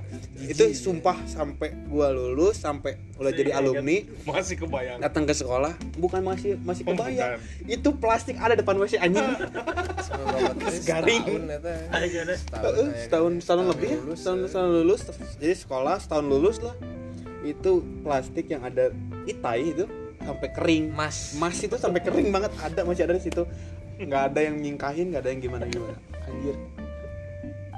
[0.48, 4.96] Itu sumpah sampai gua lulus sampai udah jadi alumni masih kebayang.
[5.04, 7.36] datang ke sekolah bukan masih masih Oh, kebayang.
[7.36, 7.68] Bukan.
[7.68, 9.20] itu plastik ada depan WC anjing.
[10.88, 11.22] Garing.
[11.24, 11.42] setahun.
[11.92, 12.34] Ayo, ada.
[12.40, 14.48] setahun setahun setahun lebih ya lulus, setahun eh.
[14.48, 15.00] setahun lulus.
[15.36, 16.76] Jadi sekolah setahun lulus lah.
[17.44, 18.88] Itu plastik yang ada
[19.28, 19.84] itai itu
[20.24, 20.84] sampai kering.
[20.90, 21.36] Mas.
[21.36, 22.50] Mas itu sampai kering banget.
[22.58, 23.44] Ada masih ada di situ.
[24.00, 25.96] Nggak ada yang nyingkahin nggak ada yang gimana gimana.
[26.26, 26.56] Anjir.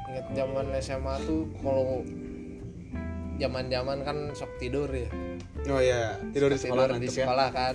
[0.08, 2.06] Inget zaman SMA tuh kalau
[3.36, 5.10] zaman-zaman kan sok tidur ya.
[5.66, 7.14] Oh ya tidur di sekolah tidur di ya.
[7.20, 7.74] sekolah kan.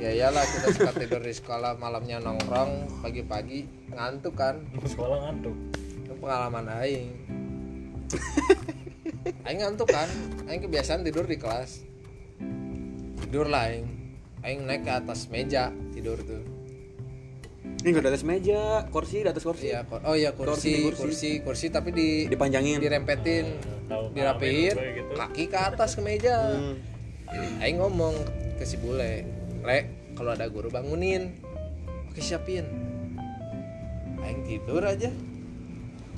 [0.00, 4.60] Ya iyalah kita suka tidur di sekolah malamnya nongkrong pagi-pagi ngantuk kan.
[4.84, 5.56] Sekolah ngantuk.
[6.04, 7.08] Itu pengalaman aing.
[9.46, 10.08] Aing ngantuk kan.
[10.48, 11.89] Aing kebiasaan tidur di kelas
[13.30, 13.86] tidur lah aing.
[14.42, 16.42] Aing naik ke atas meja tidur tuh.
[17.80, 19.70] Ini nggak di atas meja kursi di atas kursi.
[19.70, 21.30] Iya kor- oh iya kursi Kursi, kursi.
[21.40, 22.82] kursi, tapi di dipanjangin.
[22.82, 23.46] dirempetin
[23.86, 25.12] ngalamin gue gitu.
[25.14, 26.58] kaki ke atas ke meja.
[26.58, 26.74] Hmm.
[27.62, 28.18] aing ngomong
[28.58, 29.22] ke si bule
[29.62, 29.78] le
[30.18, 31.30] kalau ada guru bangunin.
[32.10, 32.66] Oke siapin.
[34.20, 35.14] Aing tidur aja.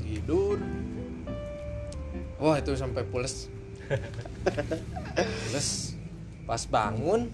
[0.01, 0.57] Tidur.
[2.41, 3.53] Wah itu sampai pules.
[5.13, 5.92] Pules
[6.43, 7.31] pas bangun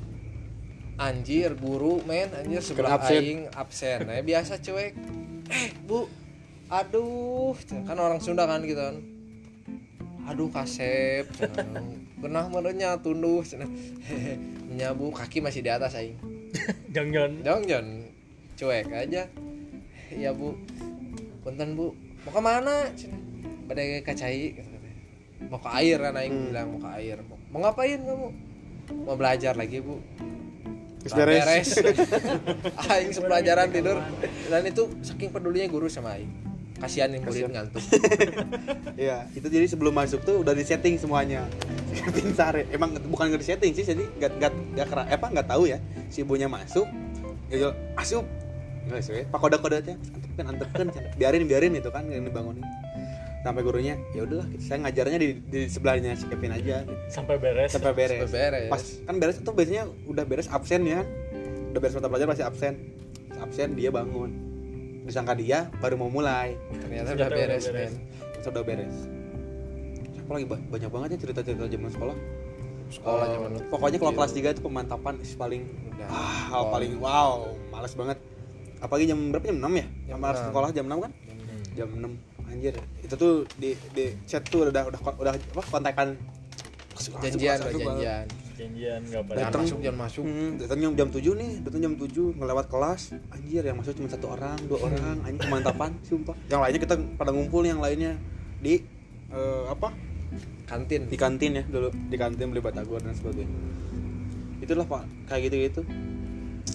[0.98, 3.22] anjir guru men anjir sebelah absen.
[3.22, 3.98] aing absen.
[4.04, 4.92] Nah biasa cuek.
[5.48, 6.10] Eh bu
[6.68, 7.56] aduh
[7.86, 8.98] kan orang Sunda kan gitu kan.
[10.28, 11.24] Aduh kasep
[12.18, 13.70] genah merenya tunduh cenah.
[14.76, 16.18] nya bu kaki masih di atas aing.
[16.94, 17.86] Jangan jangan
[18.58, 19.24] cuek aja.
[20.12, 20.58] Ya bu.
[21.46, 21.94] Punten bu.
[22.26, 23.22] Mau ke mana cenah
[23.68, 24.96] badai kacai kata katanya.
[25.52, 26.46] mau ke air kan aing Hmm.
[26.50, 27.16] bilang mau ke air.
[27.22, 28.28] Mau ngapain kamu
[28.92, 29.98] mau belajar lagi bu
[31.08, 31.78] Lah, beres.
[32.92, 33.96] aing sepelajaran tidur
[34.50, 36.28] dan itu saking pedulinya guru sama aing
[36.78, 37.82] kasihan nih murid ngantuk
[39.02, 41.46] Iya, itu jadi sebelum masuk tuh udah di setting semuanya.
[41.94, 42.66] Setting sare.
[42.74, 45.78] Emang bukan nggak di setting sih, jadi nggak nggak nggak kera, apa nggak tahu ya.
[46.10, 46.86] Si ibunya masuk,
[47.46, 48.26] ya asup.
[48.90, 52.62] Nggak sih, pak kode kode teh, antepkan antepkan, biarin biarin itu kan yang dibangunin.
[53.38, 56.94] Sampai gurunya, ya udahlah, saya ngajarnya di, di sebelahnya si Kevin aja, gitu.
[57.06, 58.18] sampai beres sampai beres.
[58.26, 58.68] Sampai beres.
[58.68, 61.06] Pas kan beres itu biasanya udah beres absen ya,
[61.70, 62.74] udah beres mata pelajaran pasti absen.
[63.38, 64.30] Absen dia bangun,
[65.06, 66.58] disangka dia baru mau mulai.
[66.82, 67.92] ternyata udah beres udah beres.
[67.94, 68.96] men sudah beres
[70.18, 72.16] apa lagi banyak banget ya cerita-cerita zaman sekolah
[72.88, 74.20] sekolah zaman pokoknya kalau kecil.
[74.20, 76.08] kelas 3 itu pemantapan is paling Udah.
[76.12, 78.20] ah, hal paling wow males banget
[78.76, 80.48] apalagi jam berapa jam 6 ya Jam jam harus 6.
[80.52, 81.12] sekolah jam 6 kan
[81.72, 82.74] jam 6 anjir
[83.04, 85.62] itu tuh di di chat tuh udah udah udah apa
[86.98, 88.26] Masuk, masuk, janjian masuk, udah masuk, janjian
[88.58, 89.62] janjian nggak pada jangan Datang.
[89.62, 93.02] masuk jangan masuk Hmm, datang jam, jam 7 nih, datang jam 7 ngelewat kelas.
[93.30, 96.34] Anjir, yang masuk cuma satu orang, dua orang, anjing kemantapan, sumpah.
[96.50, 98.18] Yang lainnya kita pada ngumpul yang lainnya
[98.58, 98.82] di
[99.30, 99.94] eh, apa?
[100.66, 103.54] kantin Di kantin ya dulu, di kantin beli batagor dan sebagainya.
[104.58, 105.86] Itulah Pak, kayak gitu-gitu.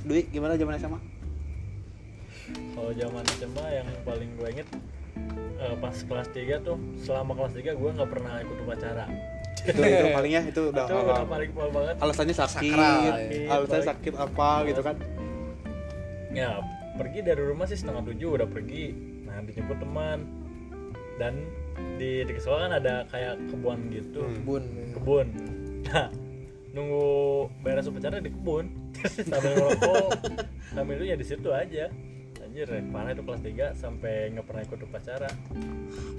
[0.07, 0.99] Dwi, gimana zaman SMA?
[2.75, 4.67] kalau zaman SMA yang paling gue inget
[5.63, 9.05] eh, pas kelas 3 tuh selama kelas 3 gue nggak pernah ikut upacara.
[9.63, 11.95] Itu itu palingnya itu udah itu udah paling pol banget.
[12.03, 13.47] alasannya sakit, ya.
[13.47, 14.95] alasannya sakit apa gitu kan.
[16.33, 16.65] ya
[16.97, 18.85] pergi dari rumah sih setengah tujuh udah pergi.
[19.29, 20.19] Nah dijemput teman.
[21.21, 21.45] Dan
[22.01, 24.25] di di sekolah kan ada kayak kebun gitu.
[24.25, 24.41] Hmm.
[24.43, 24.63] bun
[24.97, 25.27] kebun.
[25.87, 26.09] Nah
[26.73, 27.05] nunggu
[27.61, 28.65] beres upacara di kebun.
[29.29, 30.09] Sambil ngerokok.
[30.75, 31.93] Sambil itu ya di situ aja
[32.53, 35.25] anjir ya, parah itu kelas 3 sampai nggak pernah ikut upacara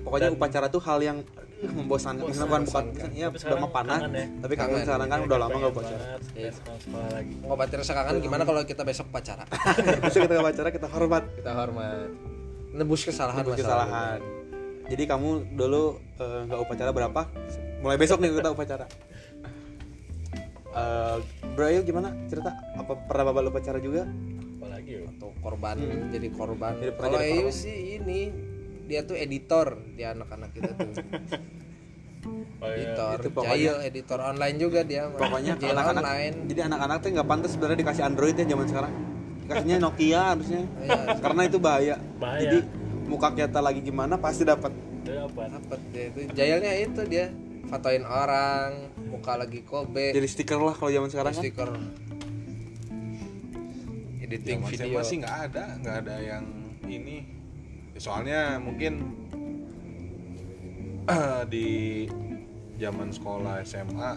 [0.03, 2.27] Pokoknya Dan- upacara tuh hal yang uh, membosankan.
[2.27, 3.09] Bosan, bukan bukan membosankan.
[3.15, 4.27] ya Tapi udah panah, ya.
[4.43, 6.05] tapi kangen sekarang kan udah lama nggak upacara.
[6.35, 6.51] Iya.
[6.51, 9.47] sekarang sekolah lagi ngobatin rasa kangen gimana kalau kita besok pacaran
[10.05, 11.23] Bisa kita upacara kita hormat.
[11.39, 12.09] kita hormat
[12.75, 14.19] nebus kesalahan Nebus kesalahan.
[14.85, 15.83] Jadi kamu dulu
[16.19, 17.21] eh, nggak upacara berapa?
[17.79, 18.87] Mulai besok nih kita upacara.
[20.75, 21.17] Eh,
[21.55, 22.51] Bro Ayu gimana cerita?
[22.75, 24.03] Apa pernah bapak upacara juga?
[24.85, 26.13] Ya atau korban Hmm.
[26.13, 28.31] jadi korban kalau Ayu sih ini
[28.85, 30.91] dia tuh editor di anak-anak kita tuh
[32.25, 32.33] Oh,
[32.65, 32.89] iya.
[32.89, 35.13] editor itu pokoknya- jahil editor online juga dia.
[35.13, 38.93] Pokoknya anak-anak online jadi anak-anak tuh nggak pantas sebenarnya dikasih Android ya zaman sekarang.
[39.45, 40.63] Dikasihnya Nokia harusnya.
[40.81, 41.01] Iya.
[41.21, 41.97] Karena itu bahaya.
[42.17, 42.41] Bahaya.
[42.41, 42.59] Jadi
[43.05, 44.73] muka kita lagi gimana pasti dapat.
[45.05, 47.29] Dapet dia itu jahilnya itu dia
[47.69, 48.69] fotoin orang
[49.05, 51.45] muka lagi kobe Jadi stiker lah kalau zaman sekarang kan.
[54.35, 54.99] Editing Zaman video.
[54.99, 56.45] SMA sih nggak ada nggak ada yang
[56.91, 57.17] ini.
[57.95, 58.93] Ya, soalnya mungkin
[61.55, 61.69] di
[62.83, 64.11] zaman sekolah SMA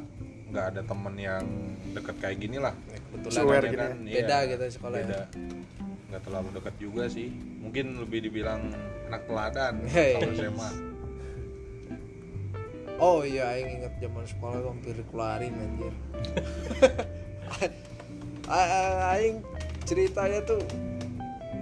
[0.50, 1.46] nggak ada temen yang
[1.94, 2.74] deket kayak gini lah.
[3.14, 3.98] Kebetulan Swear aja gitu kan?
[4.02, 4.14] Ya.
[4.18, 5.22] beda Iya, gitu sekolah beda.
[6.08, 7.30] Nggak terlalu dekat juga sih.
[7.62, 8.74] Mungkin lebih dibilang
[9.14, 9.86] anak teladan
[10.18, 10.72] kalau SMA
[12.98, 15.94] oh iya aing inget zaman sekolah hampir dikeluarin anjir.
[18.48, 19.44] Aing
[19.88, 20.60] ceritanya tuh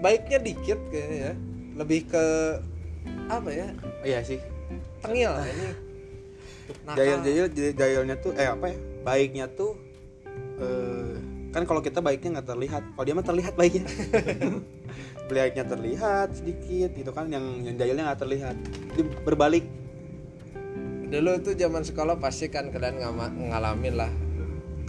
[0.01, 1.34] baiknya dikit kayaknya ya
[1.78, 2.26] lebih ke
[3.30, 3.67] apa ya
[4.01, 4.39] Iya sih.
[5.01, 5.67] tengil ini
[6.86, 6.97] Nakal.
[6.97, 8.78] Jahil jahil jahilnya tuh eh apa ya?
[9.05, 9.78] Baiknya tuh
[10.57, 11.13] eh
[11.53, 12.84] kan kalau kita baiknya nggak terlihat.
[12.97, 13.86] Kalau dia mah terlihat baiknya.
[15.30, 18.55] baiknya terlihat sedikit gitu kan yang yang jahilnya nggak terlihat.
[18.97, 19.65] Jadi berbalik.
[21.05, 22.97] dulu tuh zaman sekolah pasti kan kalian
[23.53, 24.09] ngalamin lah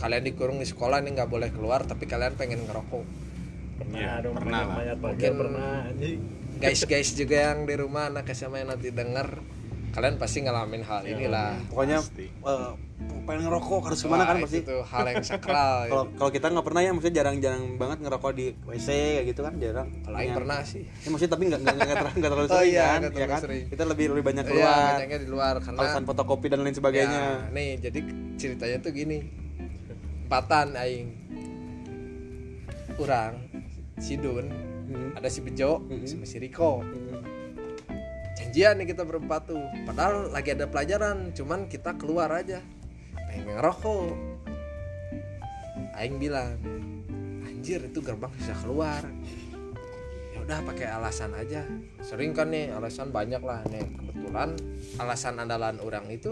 [0.01, 3.05] kalian dikurung di sekolah nih nggak boleh keluar tapi kalian pengen ngerokok
[3.77, 4.75] pernah Iya, dong pernah lah.
[4.75, 6.19] banyak Mungkin- pernah anjing
[6.57, 9.29] guys guys juga yang di rumah anak SMA yang nanti denger
[9.89, 12.29] kalian pasti ngalamin hal inilah pokoknya Pasti.
[12.29, 12.71] eh,
[13.23, 16.17] pengen ngerokok harus gimana kan pasti itu hal yang sakral kalau gitu.
[16.17, 19.89] kalau kita nggak pernah ya maksudnya jarang-jarang banget ngerokok di WC kayak gitu kan jarang
[20.01, 20.37] kalau Aing Ya.
[20.37, 23.01] pernah sih Ya, maksudnya tapi nggak nggak nggak terlalu, nggak terlalu Oh sering iya, kan,
[23.11, 23.41] ya kan?
[23.41, 23.65] sering.
[23.67, 24.93] Kita lebih lebih banyak Iya, keluar.
[24.95, 27.21] banyaknya di luar karena Alasan fotokopi dan lain sebagainya.
[27.23, 28.01] Ya, nih jadi
[28.37, 29.19] ceritanya tuh gini
[30.23, 31.09] empatan aing
[32.95, 33.33] kurang
[33.97, 34.47] si Dun
[34.87, 35.11] Hmm.
[35.13, 36.07] ada si Bejo Hmm.
[36.07, 37.19] sama si Riko Hmm.
[38.35, 42.63] janjian nih kita berempat tuh padahal lagi ada pelajaran cuman kita keluar aja
[43.27, 44.15] pengen ngerokok
[45.97, 46.55] aing bilang
[47.43, 49.03] anjir itu gerbang bisa keluar
[50.31, 51.67] ya udah pakai alasan aja
[51.99, 54.55] sering kan nih alasan banyak lah nih kebetulan
[54.97, 56.31] alasan andalan orang itu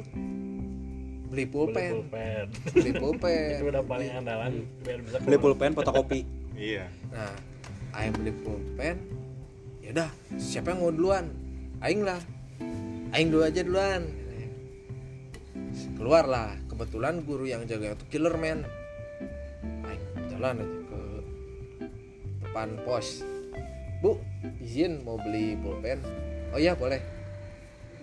[1.27, 2.47] beli Beli pulpen pulpen.
[2.71, 6.21] beli pulpen itu udah paling andalan biar bisa Beli pulpen, fotokopi.
[6.55, 6.87] Iya.
[7.11, 7.35] nah
[7.95, 8.97] aing beli pulpen
[9.79, 11.29] ya udah siapa yang mau duluan?
[11.85, 12.21] Aing lah.
[13.13, 14.03] Aing dulu aja duluan.
[15.95, 16.57] Keluar lah.
[16.67, 18.67] Kebetulan guru yang jaga itu killer man
[19.87, 21.01] aing jalan aja ke
[22.43, 23.23] depan pos.
[24.03, 24.19] Bu
[24.65, 26.01] izin mau beli pulpen?
[26.51, 26.99] Oh iya boleh.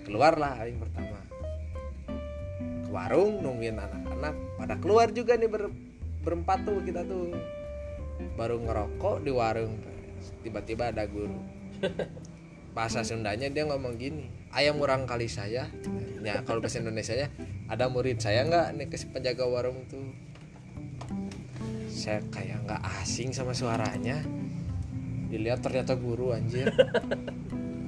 [0.08, 1.20] Keluar lah aing pertama.
[2.86, 4.36] Ke warung nungguin anak-anak.
[4.56, 5.74] Pada keluar juga nih ber-
[6.22, 7.34] berempat tuh kita tuh
[8.36, 9.76] baru ngerokok di warung
[10.42, 11.38] tiba-tiba ada guru.
[12.72, 15.68] Bahasa Sundanya dia ngomong gini ayam murang kali saya.
[16.22, 17.28] Ya kalau bahasa Indonesia nya
[17.68, 20.06] ada murid saya nggak nih ke penjaga warung tuh?
[21.92, 24.24] Saya kayak nggak asing sama suaranya.
[25.28, 26.72] Dilihat ternyata guru anjir.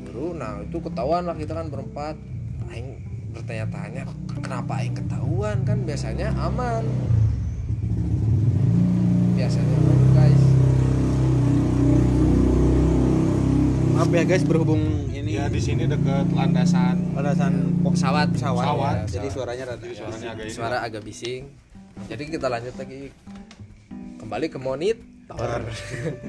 [0.07, 2.15] Guru nah itu ketahuan lah kita kan berempat.
[2.71, 2.99] Aing
[3.33, 4.03] bertanya-tanya
[4.43, 5.63] kenapa aing ketahuan?
[5.63, 6.83] Kan biasanya aman
[9.33, 10.41] biasanya aman guys.
[13.93, 17.13] Maaf ya guys berhubung ini Ya di sini dekat landasan.
[17.13, 18.29] Landasan pesawat.
[18.29, 18.95] pesawat, Pesawat.
[19.05, 19.33] jadi Ya, pesawat.
[19.33, 19.81] suaranya rada.
[19.81, 20.53] Jadi suaranya agak ini.
[20.53, 21.43] suara agak bising.
[22.05, 23.01] Jadi kita lanjut lagi.
[24.15, 25.61] Kembali ke monitor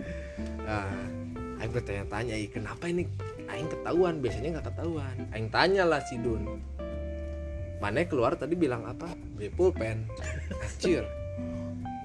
[0.67, 0.89] nah
[1.57, 3.07] Aing bertanya-tanya "Ih, kenapa ini
[3.47, 4.19] Aing ketahuan?
[4.19, 5.15] Biasanya nggak ketahuan.
[5.31, 6.59] Aing tanya lah si Dun.
[7.79, 9.09] Mana keluar tadi bilang apa?
[9.35, 10.05] Beli pulpen.
[10.65, 11.05] Anjir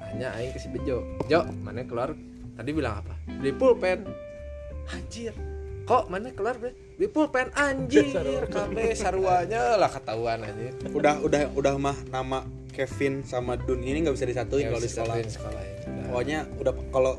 [0.10, 2.14] nanya Aing ke si Bejo Jo mana keluar
[2.54, 4.04] tadi bilang apa beli pulpen
[4.90, 5.34] anjir
[5.84, 8.10] kok mana keluar beli beli pulpen anjir
[8.54, 14.16] kabeh saruanya lah ketahuan anjir Udah udah udah mah nama Kevin sama Dun ini nggak
[14.16, 15.16] bisa disatuin Ya, kalau di sekolah.
[15.20, 15.74] sekolah ya.
[15.84, 16.06] Udah.
[16.08, 17.14] Pokoknya udah kalau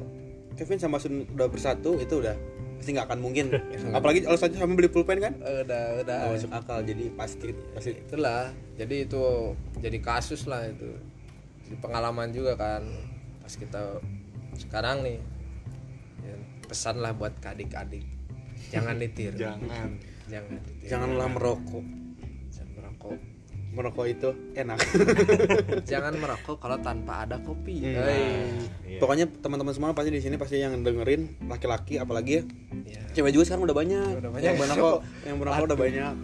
[0.54, 2.32] Kevin sama Sun udah bersatu itu udah
[2.76, 3.44] pasti nggak akan mungkin.
[3.96, 5.36] Apalagi kalau saja sama beli pulpen kan?
[5.36, 9.20] udah udah Nggak masuk akal jadi pasti pasti itulah jadi itu
[9.82, 10.88] jadi kasus lah itu
[11.70, 12.82] jadi pengalaman juga kan
[13.40, 14.02] pas kita
[14.56, 15.22] sekarang nih
[16.20, 16.34] ya,
[16.66, 18.02] pesan lah buat adik-adik
[18.68, 19.88] jangan ditiru Jangan.
[20.26, 21.84] jangan ditiru janganlah merokok.
[22.50, 23.18] jangan merokok
[23.70, 24.82] Merokok itu enak.
[25.90, 28.02] jangan merokok kalau tanpa ada kopi Hmm.
[28.02, 28.50] Hei.
[28.84, 28.98] Iya.
[28.98, 32.44] Pokoknya teman-teman semua pasti di sini pasti yang dengerin laki-laki apalagi ya
[32.82, 33.02] Ya.
[33.14, 34.42] cewek juga sekarang udah banyak Udah banyak.
[34.44, 34.98] yang merokok
[35.30, 36.14] yang merokok udah banyak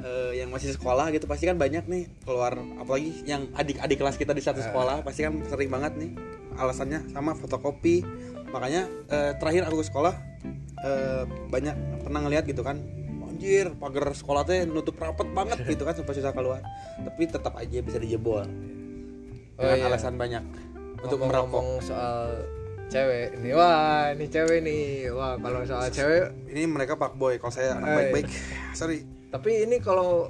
[0.00, 4.32] Eh, yang masih sekolah gitu pasti kan banyak nih keluar apalagi yang adik-adik kelas kita
[4.32, 6.10] di satu sekolah pasti kan sering banget nih
[6.56, 8.00] alasannya sama fotokopi.
[8.48, 10.14] Makanya eh, terakhir aku ke sekolah
[10.80, 11.22] eh,
[11.52, 12.80] banyak pernah ngeliat gitu kan
[13.28, 16.64] anjir pagar sekolah teh nutup rapet banget gitu kan sampai susah keluar.
[17.04, 18.40] Tapi tetap aja bisa dijebol.
[18.40, 19.86] Oh, dengan iya.
[19.92, 20.44] alasan banyak
[21.04, 21.44] untuk merokok.
[21.44, 22.40] ngomong soal
[22.88, 25.12] cewek ini wah ini cewek nih.
[25.12, 27.96] Wah kalau soal cewek ini mereka pak boy kalau saya anak Eh.
[28.00, 28.28] baik-baik.
[28.80, 30.28] Sorry tapi ini kalau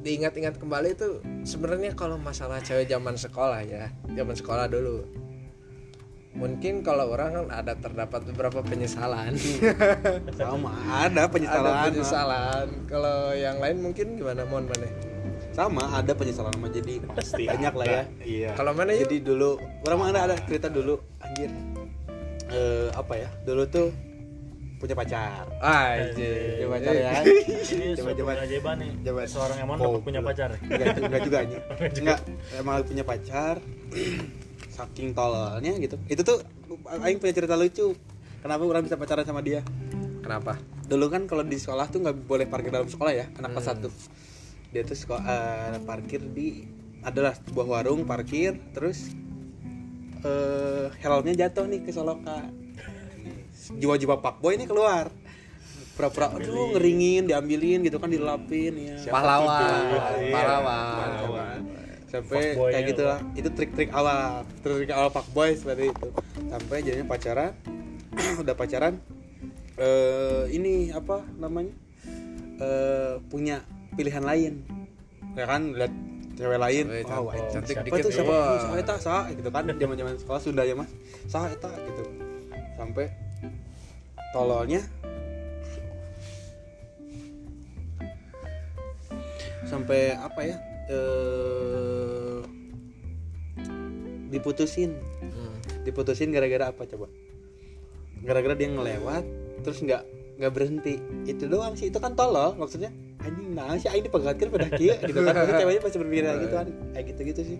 [0.00, 5.04] diingat-ingat kembali itu sebenarnya kalau masalah cewek zaman sekolah ya zaman sekolah dulu.
[6.30, 9.34] Mungkin kalau orang kan ada terdapat beberapa penyesalan.
[10.38, 12.66] Sama ada penyesalan ada penyesalan.
[12.86, 14.46] Kalau yang lain mungkin gimana?
[14.46, 14.86] Mon mana?
[15.50, 18.02] Sama ada penyesalan sama jadi Pasti banyak lah ya.
[18.22, 18.50] Iya.
[18.54, 19.10] kalau mana yuk?
[19.10, 19.58] Jadi dulu.
[19.82, 21.02] Orang mana ada cerita dulu?
[21.18, 21.50] Anjir.
[22.54, 23.28] Eh apa ya?
[23.42, 23.90] Dulu tuh
[24.80, 25.44] punya pacar.
[25.60, 27.10] Aja punya pacar ya.
[27.76, 28.30] Ini Coba, coba.
[28.40, 28.92] keajaiban nih.
[29.04, 29.20] Coba.
[29.28, 30.50] seorang emang Oh, dapat punya pacar.
[30.56, 31.60] Enggak, enggak juga anjir
[32.00, 32.20] enggak
[32.56, 33.54] emang punya pacar.
[34.80, 36.00] Saking tololnya gitu.
[36.08, 36.40] Itu tuh
[37.04, 37.92] aing punya cerita lucu.
[38.40, 39.60] Kenapa orang bisa pacaran sama dia?
[40.24, 40.56] Kenapa?
[40.88, 43.92] Dulu kan kalau di sekolah tuh nggak boleh parkir dalam sekolah ya anak kelas satu.
[44.72, 46.64] Dia tuh sekolah eh, parkir di
[47.04, 49.12] adalah sebuah warung parkir terus
[50.20, 52.44] eh helmnya jatuh nih ke soloka
[53.78, 55.12] jiwa-jiwa pak boy ini keluar.
[55.94, 59.82] Pura-pura aduh ngeringin diambilin gitu kan dilapin ya pahlawan.
[60.16, 60.96] Iya, pahlawan.
[60.96, 61.58] Pahlawan.
[62.10, 63.20] sampai kayak gitu lah.
[63.38, 66.08] Itu trik-trik awal trik awal pak boy seperti itu.
[66.50, 67.52] Sampai jadinya pacaran
[68.42, 68.98] udah pacaran
[69.78, 71.74] eh ini apa namanya
[72.58, 73.62] eh punya
[73.94, 74.66] pilihan lain.
[75.38, 75.94] Ya kan lihat
[76.34, 78.58] cewek lain Cewek wow cantik, itu cantik siapa dikit, tuh siapa tuh?
[78.58, 80.90] sah eta sah gitu kan zaman zaman sekolah Sunda ya mas.
[81.28, 82.02] Sah eta gitu.
[82.80, 83.12] Sampai
[84.34, 84.82] tololnya?
[89.66, 90.56] Sampai apa ya?
[90.90, 92.40] Eh
[94.30, 94.94] diputusin.
[94.94, 95.54] Hmm.
[95.82, 97.10] diputusin gara-gara apa coba?
[98.22, 99.24] Gara-gara dia ngelewat
[99.66, 100.02] terus nggak
[100.38, 101.02] nggak berhenti.
[101.26, 102.94] Itu doang sih itu kan tolol maksudnya.
[103.20, 106.66] Anjing nah sih ini pegatkan pada kia gitu kan ceweknya pasti berpikir gitu kan.
[106.96, 107.58] kayak gitu gitu sih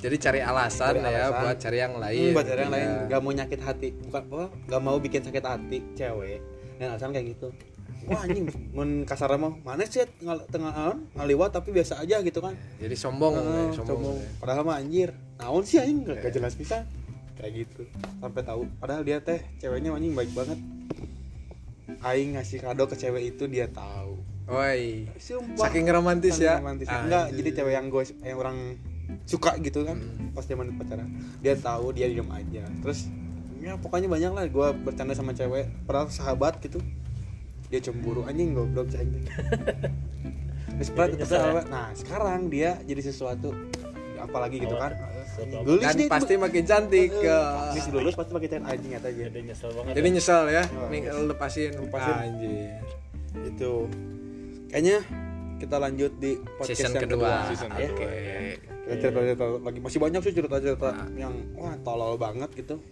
[0.00, 1.40] jadi cari alasan Cari ya alasan.
[1.40, 2.76] buat cari yang lain Hmm, buat cewek yang Iya.
[2.76, 3.88] lain nggak mau nyakit hati.
[4.00, 4.42] Bukan apa?
[4.66, 6.38] Nggak mau bikin sakit hati cewek.
[6.76, 7.48] Dan alasan kayak gitu.
[8.02, 9.52] Wah anjing mun kasar mah.
[9.60, 12.56] Mana sih ngal, tengah naon, ngaliwat tapi biasa aja gitu kan.
[12.76, 13.44] Jadi sombong ya,
[13.76, 14.16] sombong, sombong.
[14.16, 14.28] ya.
[14.40, 15.12] padahal mah anjir.
[15.36, 16.08] Naon sih anjing?
[16.08, 16.88] Gak, gak jelas bisa.
[17.36, 17.82] Kayak gitu.
[18.16, 18.64] Sampai tahu.
[18.80, 20.56] Padahal dia teh ceweknya anjing baik banget.
[22.00, 24.16] Aing ngasih kado ke cewek itu dia tahu.
[24.48, 25.68] Woi, Sumpah.
[25.68, 26.58] saking romantis ya.
[26.58, 26.88] romantis.
[26.88, 27.36] Enggak iya.
[27.36, 28.56] jadi cewek yang gue yang orang
[29.30, 30.34] suka gitu kan Hmm.
[30.34, 31.06] pas zaman pacaran
[31.38, 33.06] dia tahu dia diem aja terus
[33.56, 36.82] ya pokoknya banyak lah gue bercanda sama cewek padahal sahabat gitu
[37.68, 39.22] dia cemburu anjing goblok cah ini
[40.72, 41.62] Terus pernah- nyesel ya?
[41.64, 43.54] nah sekarang dia jadi sesuatu
[44.18, 45.08] apalagi gitu Awal- kan
[45.40, 46.10] gelis Dan itu.
[46.10, 47.08] pasti makin cantik.
[47.16, 47.40] Ya.
[47.70, 50.12] habis lulus pasti pakai chat anjing aja jadi nyesel banget Jadi ya.
[50.12, 51.70] nyesel ya, Oh, Nih, lepasin.
[51.78, 52.14] Lepasin.
[52.18, 52.68] Anjir.
[53.46, 53.72] itu
[54.68, 54.98] kayaknya
[55.56, 57.16] kita lanjut di podcast Season yang kedua.
[57.22, 57.88] kedua, Season ya.
[57.88, 58.69] kedua.
[58.90, 62.82] Kita cerita-cerita lagi masih banyak sih cerita-cerita yang wah tolol banget gitu.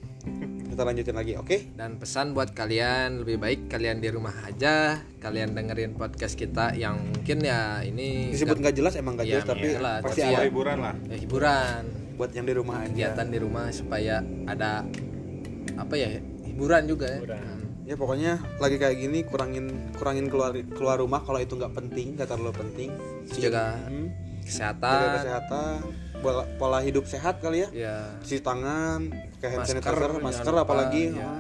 [0.71, 1.75] Kita lanjutin lagi, oke?
[1.75, 7.03] Dan pesan buat kalian lebih baik kalian di rumah aja, kalian dengerin podcast kita yang
[7.03, 10.77] mungkin ya ini Disebut nggak jelas emang nggak Iya, jelas tapi iyalah, pasti ada hiburan
[10.79, 11.83] lah ya, hiburan,
[12.15, 12.87] buat yang di rumah aja.
[12.95, 14.15] kegiatan di rumah supaya
[14.47, 14.71] ada
[15.75, 16.09] apa ya
[16.47, 17.19] hiburan juga ya.
[17.27, 17.43] Hiburan.
[17.43, 17.67] Hmm.
[17.89, 18.33] Ya pokoknya
[18.63, 19.67] lagi kayak gini kurangin
[19.99, 22.91] kurangin keluar keluar rumah kalau itu nggak penting, nggak terlalu penting.
[23.35, 24.13] Jaga Hmm,
[24.49, 25.77] jaga kesehatan, kesehatan,
[26.19, 27.69] pola, pola hidup sehat kali ya.
[27.71, 29.01] ya Cuci tangan,
[29.37, 31.05] pakai hand Masker, sanitizer, masker lupa, apalagi.
[31.13, 31.31] ya.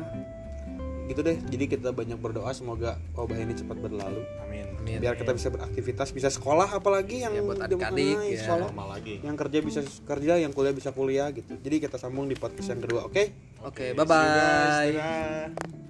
[1.04, 1.40] Gitu deh.
[1.42, 4.20] Jadi kita banyak berdoa semoga wabah ini cepat berlalu.
[4.44, 4.98] amin amin.
[4.98, 8.40] biar kita bisa beraktivitas bisa sekolah apalagi yang Ya, buat adik-adik, ya.
[8.40, 12.24] sekolah normal lagi yang kerja bisa kerja yang kuliah bisa kuliah gitu jadi kita sambung
[12.24, 13.24] di podcast yang kedua oke
[13.60, 15.87] Oke, See you bye bye.